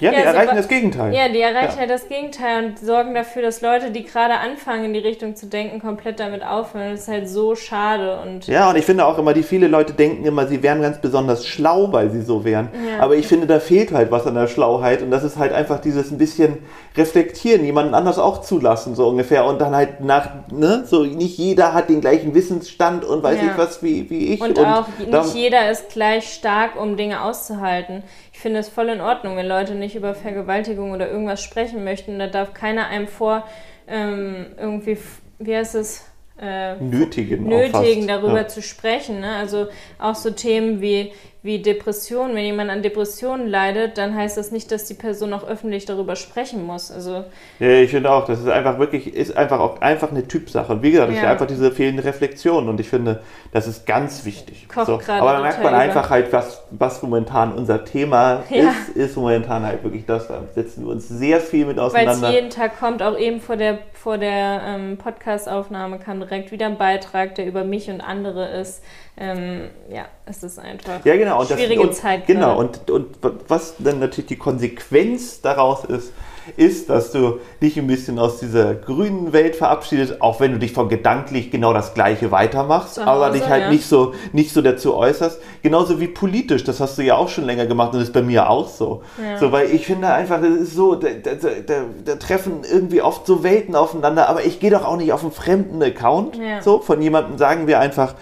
[0.00, 1.14] Ja, die Ja, erreichen das Gegenteil.
[1.14, 1.80] Ja, die erreichen Ja.
[1.80, 5.46] halt das Gegenteil und sorgen dafür, dass Leute, die gerade anfangen, in die Richtung zu
[5.46, 6.92] denken, komplett damit aufhören.
[6.92, 9.92] Das ist halt so schade und Ja, und ich finde auch immer, die viele Leute
[9.92, 12.70] denken immer, sie wären ganz besonders schlau, weil sie so wären.
[12.88, 13.02] Ja.
[13.04, 15.80] Aber ich finde, da fehlt halt was an der Schlauheit und das ist halt einfach
[15.80, 16.58] dieses ein bisschen
[16.96, 19.44] reflektieren, jemanden anders auch zulassen, so ungefähr.
[19.44, 23.52] Und dann halt nach, ne, so nicht jeder hat den gleichen Wissensstand und weiß Ja.
[23.52, 24.40] ich was wie, wie ich.
[24.40, 28.02] Und, auch nicht da- jeder ist gleich stark, um Dinge auszuhalten.
[28.32, 32.18] Ich finde es voll in Ordnung, wenn Leute nicht über Vergewaltigung oder irgendwas sprechen möchten.
[32.18, 33.44] Da darf keiner einem vor
[33.86, 34.98] ähm, irgendwie,
[35.38, 36.04] wie heißt es?
[36.42, 37.44] Äh, nötigen.
[37.44, 38.48] nötigen, darüber ja.
[38.48, 39.20] zu sprechen.
[39.20, 39.36] Ne?
[39.36, 39.66] Also
[39.98, 41.12] auch so Themen wie,
[41.42, 42.34] wie Depressionen.
[42.36, 46.14] Wenn jemand an Depressionen leidet, dann heißt das nicht, dass die Person auch öffentlich darüber
[46.16, 46.90] sprechen muss.
[46.90, 47.24] Also
[47.58, 50.72] Ja, ich finde auch, das ist einfach wirklich, ist einfach auch einfach eine Typsache.
[50.72, 51.30] Und wie gesagt, es ist Ja.
[51.30, 53.20] einfach diese fehlende Reflexion und ich finde,
[53.52, 54.66] das ist ganz wichtig.
[54.74, 55.00] So.
[55.08, 58.70] Aber da merkt man total einfach halt, was, was momentan unser Thema Ja.
[58.70, 60.28] ist, ist momentan halt wirklich das.
[60.28, 62.30] Da setzen wir uns sehr viel mit Weil es auseinander.
[62.32, 66.76] jeden Tag kommt, auch eben vor der, vor der ähm, Podcast-Aufnahme kam direkt wieder ein
[66.78, 68.82] Beitrag, der über mich und andere ist.
[69.16, 71.40] Ähm, ja, es ist einfach Ja, genau.
[71.40, 72.26] Und schwierige das, und, Zeit.
[72.26, 72.58] Genau.
[72.58, 73.06] Und, und
[73.48, 76.12] was dann natürlich die Konsequenz daraus ist,
[76.56, 80.72] ist, dass du dich ein bisschen aus dieser grünen Welt verabschiedest, auch wenn du dich
[80.72, 83.70] von gedanklich genau das Gleiche weitermachst, Zu aber Hause, dich halt ja.
[83.70, 85.40] nicht so nicht so dazu äußerst.
[85.62, 88.22] Genauso wie politisch, das hast du ja auch schon länger gemacht und das ist bei
[88.22, 89.02] mir auch so.
[89.22, 89.38] Ja.
[89.38, 91.74] So, weil ich finde einfach, das ist so, da, da, da,
[92.04, 95.32] da treffen irgendwie oft so Welten aufeinander, aber ich gehe doch auch nicht auf einen
[95.32, 96.62] fremden Account, Ja.
[96.62, 98.14] so von jemandem sagen wir einfach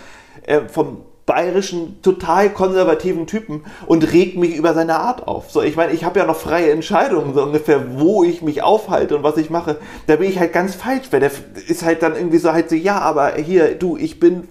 [0.43, 5.51] äh, vom bayerischen, total konservativen Typen und regt mich über seine Art auf.
[5.51, 9.15] So, ich meine, ich habe ja noch freie Entscheidungen, so ungefähr, wo ich mich aufhalte
[9.15, 9.77] und was ich mache.
[10.07, 11.31] Da bin ich halt ganz falsch, weil der
[11.69, 14.49] ist halt dann irgendwie so halt so, ja, aber hier, du, ich bin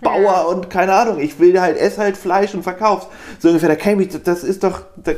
[0.00, 3.08] Bauer und keine Ahnung, ich will halt, ess halt Fleisch und verkauf's.
[3.40, 5.12] So ungefähr, da kann ich mich, das ist doch, da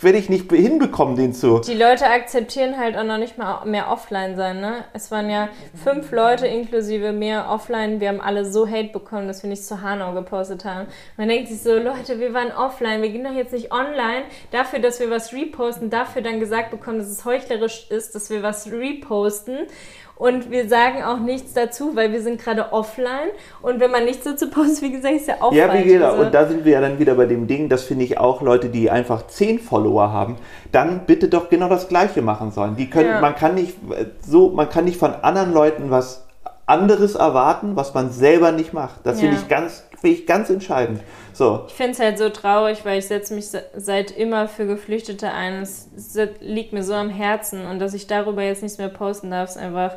[0.00, 1.60] werde ich nicht hinbekommen, den zu.
[1.60, 4.84] Die Leute akzeptieren halt auch noch nicht mal mehr offline sein, ne?
[4.94, 5.48] Es waren ja
[5.84, 8.00] fünf Leute inklusive mir offline.
[8.00, 10.86] Wir haben alle so Hate bekommen, dass wir nicht zu Hanau gepostet haben.
[11.16, 14.80] Man denkt sich so, Leute, wir waren offline, wir gehen doch jetzt nicht online dafür,
[14.80, 18.70] dass wir was reposten, dafür dann gesagt bekommen, dass es heuchlerisch ist, dass wir was
[18.72, 19.66] reposten.
[20.20, 23.30] Und wir sagen auch nichts dazu, weil wir sind gerade offline.
[23.62, 26.24] Und wenn man nichts dazu postet, wie gesagt, ist ja auch Ja, wie gesagt, Also-
[26.26, 28.68] und da sind wir ja dann wieder bei dem Ding, das finde ich auch Leute,
[28.68, 30.36] die einfach 10 Follower haben,
[30.72, 32.76] dann bitte doch genau das Gleiche machen sollen.
[32.76, 33.20] Die können, Ja.
[33.22, 36.26] man kann nicht äh, so, man kann nicht von anderen Leuten was
[36.66, 39.00] anderes erwarten, was man selber nicht macht.
[39.04, 39.40] Das finde Ja.
[39.42, 41.00] ich ganz, finde ich ganz entscheidend.
[41.40, 41.64] So.
[41.68, 45.32] Ich finde es halt so traurig, weil ich setze mich se- seit immer für Geflüchtete
[45.32, 45.62] ein.
[45.62, 45.88] Es
[46.42, 49.56] liegt mir so am Herzen und dass ich darüber jetzt nichts mehr posten darf, ist
[49.56, 49.94] einfach,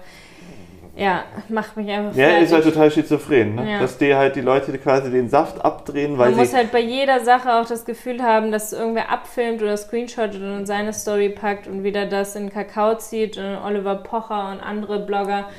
[0.96, 2.46] ja, macht mich einfach Ja, fertig.
[2.46, 3.72] ist halt total schizophren, ne?
[3.74, 3.80] Ja.
[3.82, 7.20] dass dir halt die Leute quasi den Saft abdrehen, weil Man muss halt bei jeder
[7.20, 11.68] Sache auch das Gefühl haben, dass irgendwer abfilmt oder screenshottet und in seine Story packt
[11.68, 15.50] und wieder das in Kakao zieht und Oliver Pocher und andere Blogger.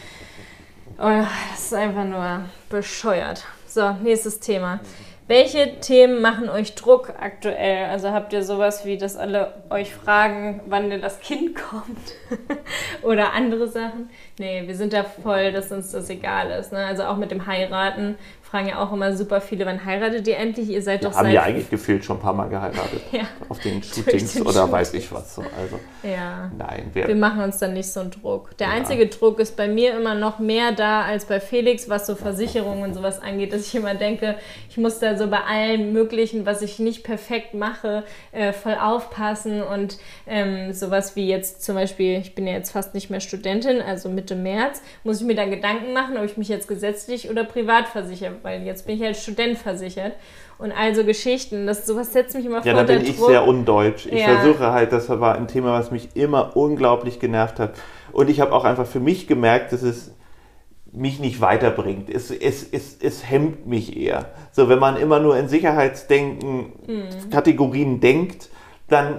[0.99, 3.45] Oh, das ist einfach nur bescheuert.
[3.68, 4.80] So, nächstes Thema.
[5.27, 7.87] Welche Themen machen euch Druck aktuell?
[7.87, 12.14] Also habt ihr sowas wie, dass alle euch fragen, wann denn das Kind kommt?
[13.03, 14.11] Oder andere Sachen?
[14.39, 16.72] Nee, wir sind da voll, dass uns das egal ist.
[16.72, 16.85] Ne?
[16.85, 18.16] Also auch mit dem Heiraten
[18.55, 20.69] fragen ja auch immer super viele, wann heiratet ihr endlich?
[20.69, 21.35] Ihr seid doch haben seit...
[21.35, 23.01] ja eigentlich gefühlt schon ein paar Mal geheiratet.
[23.11, 23.23] Ja.
[23.49, 25.05] Auf den Shootings den oder weiß Shootings.
[25.07, 25.35] ich was.
[25.35, 25.43] So.
[25.43, 26.51] Also, Ja.
[26.57, 28.57] nein, Wir wir, machen uns dann nicht so einen Druck.
[28.59, 28.73] Der Ja.
[28.75, 32.85] einzige Druck ist bei mir immer noch mehr da als bei Felix, was so Versicherungen
[32.85, 34.37] und sowas angeht, dass ich immer denke,
[34.71, 39.63] ich muss da so bei allem Möglichen, was ich nicht perfekt mache, äh, voll aufpassen
[39.65, 39.99] und
[40.29, 44.09] ähm, sowas wie jetzt zum Beispiel, ich bin ja jetzt fast nicht mehr Studentin, also
[44.09, 47.89] Mitte März, muss ich mir dann Gedanken machen, ob ich mich jetzt gesetzlich oder privat
[47.89, 50.12] versichere, weil jetzt bin ich als Student versichert.
[50.59, 53.26] Und also Geschichten, das sowas setzt mich immer Ja, voll da bin ich Druck.
[53.30, 54.07] sehr undeutsch.
[54.07, 54.38] Ich Ja.
[54.38, 57.74] versuche halt, das war ein Thema, was mich immer unglaublich genervt hat.
[58.12, 60.12] Und ich habe auch einfach für mich gemerkt, dass es
[60.92, 62.09] mich nicht weiterbringt.
[62.09, 64.26] Es, es, es, es hemmt mich eher.
[64.53, 67.30] So, wenn man immer nur in Sicherheitsdenken Mhm.
[67.30, 68.49] Kategorien denkt,
[68.88, 69.18] dann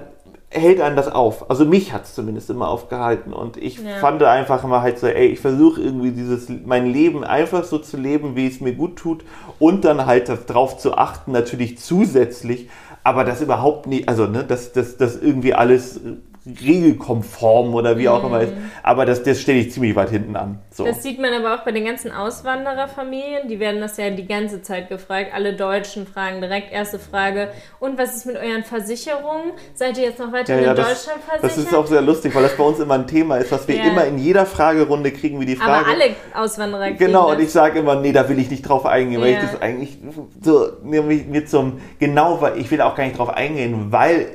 [0.56, 1.50] hält einen das auf.
[1.50, 3.34] Also mich hat es zumindest immer aufgehalten.
[3.34, 3.98] Und ich Ja.
[4.00, 7.98] fand einfach immer halt so, ey, ich versuche irgendwie dieses, mein Leben einfach so zu
[7.98, 9.24] leben, wie es mir gut tut
[9.60, 12.70] und dann halt darauf zu achten, natürlich zusätzlich,
[13.04, 16.00] aber das überhaupt nicht, also ne, dass das, das irgendwie alles
[16.46, 18.54] regelkonform oder wie auch immer ist.
[18.84, 20.60] Aber das, das stelle ich ziemlich weit hinten an.
[20.72, 20.86] So.
[20.86, 23.48] Das sieht man aber auch bei den ganzen Auswandererfamilien.
[23.48, 25.32] Die werden das ja die ganze Zeit gefragt.
[25.34, 27.50] Alle Deutschen fragen direkt erste Frage.
[27.80, 29.52] Und was ist mit euren Versicherungen?
[29.74, 31.44] Seid ihr jetzt noch weiter Ja, in ja, Deutschland versichert?
[31.44, 33.76] das ist auch sehr lustig, weil das bei uns immer ein Thema ist, was wir
[33.76, 33.86] Ja.
[33.86, 35.86] immer in jeder Fragerunde kriegen, wie die Frage.
[35.86, 37.38] aber alle Auswanderer kriegen Genau, das.
[37.38, 39.98] und ich sage immer, nee, da will ich nicht drauf eingehen, weil ich das eigentlich
[40.42, 44.28] so, mir zum, genau, weil ich will auch gar nicht drauf eingehen, weil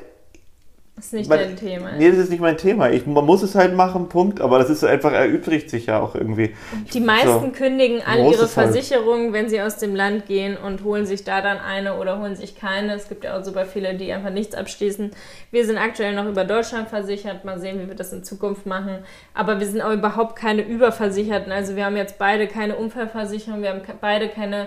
[1.00, 1.92] Das ist nicht Man- dein Thema.
[1.96, 2.90] Nee, das ist nicht mein Thema.
[2.90, 4.42] Ich, man muss es halt machen, Punkt.
[4.42, 6.54] Aber das ist einfach, erübrigt sich ja auch irgendwie.
[6.92, 7.48] Die meisten So.
[7.52, 8.50] kündigen alle Muss ihre halt.
[8.50, 12.36] Versicherungen, wenn sie aus dem Land gehen und holen sich da dann eine oder holen
[12.36, 12.92] sich keine.
[12.92, 15.12] Es gibt ja auch super viele, die einfach nichts abschließen.
[15.50, 17.46] Wir sind aktuell noch über Deutschland versichert.
[17.46, 18.98] Mal sehen, wie wir das in Zukunft machen.
[19.32, 21.50] Aber wir sind auch überhaupt keine Überversicherten.
[21.50, 24.66] Also wir haben jetzt beide keine Unfallversicherung, wir haben beide keine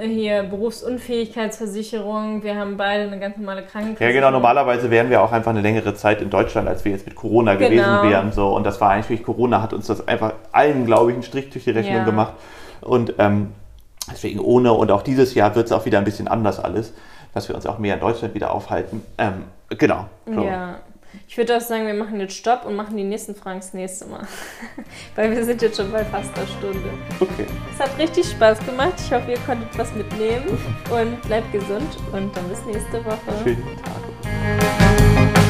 [0.00, 4.14] hier Berufsunfähigkeitsversicherung, wir haben beide eine ganz normale Ja, Krankenversicherung.
[4.14, 4.30] genau.
[4.30, 7.54] Normalerweise wären wir auch einfach eine längere Zeit in Deutschland, als wir jetzt mit Corona
[7.54, 8.02] gewesen Genau.
[8.02, 8.32] wären.
[8.32, 8.54] So.
[8.54, 11.64] Und das war eigentlich, Corona hat uns das einfach allen, glaube ich, einen Strich durch
[11.64, 12.04] die Rechnung Ja.
[12.04, 12.34] gemacht.
[12.82, 13.52] Und ähm,
[14.10, 16.92] deswegen ohne, und auch dieses Jahr wird es auch wieder ein bisschen anders alles,
[17.32, 19.02] dass wir uns auch mehr in Deutschland wieder aufhalten.
[19.18, 20.06] Ähm, genau.
[20.26, 20.42] So.
[20.44, 20.76] Ja.
[21.28, 24.06] Ich würde auch sagen, wir machen jetzt Stopp und machen die nächsten Fragen das nächste
[24.06, 24.26] Mal.
[25.14, 26.90] Weil wir sind jetzt schon bei fast einer Stunde.
[27.20, 27.46] Okay.
[27.72, 28.94] Es hat richtig Spaß gemacht.
[28.98, 30.58] Ich hoffe, ihr konntet was mitnehmen
[30.90, 33.18] und bleibt gesund und dann bis nächste Woche.
[33.42, 35.43] Schönen Tag.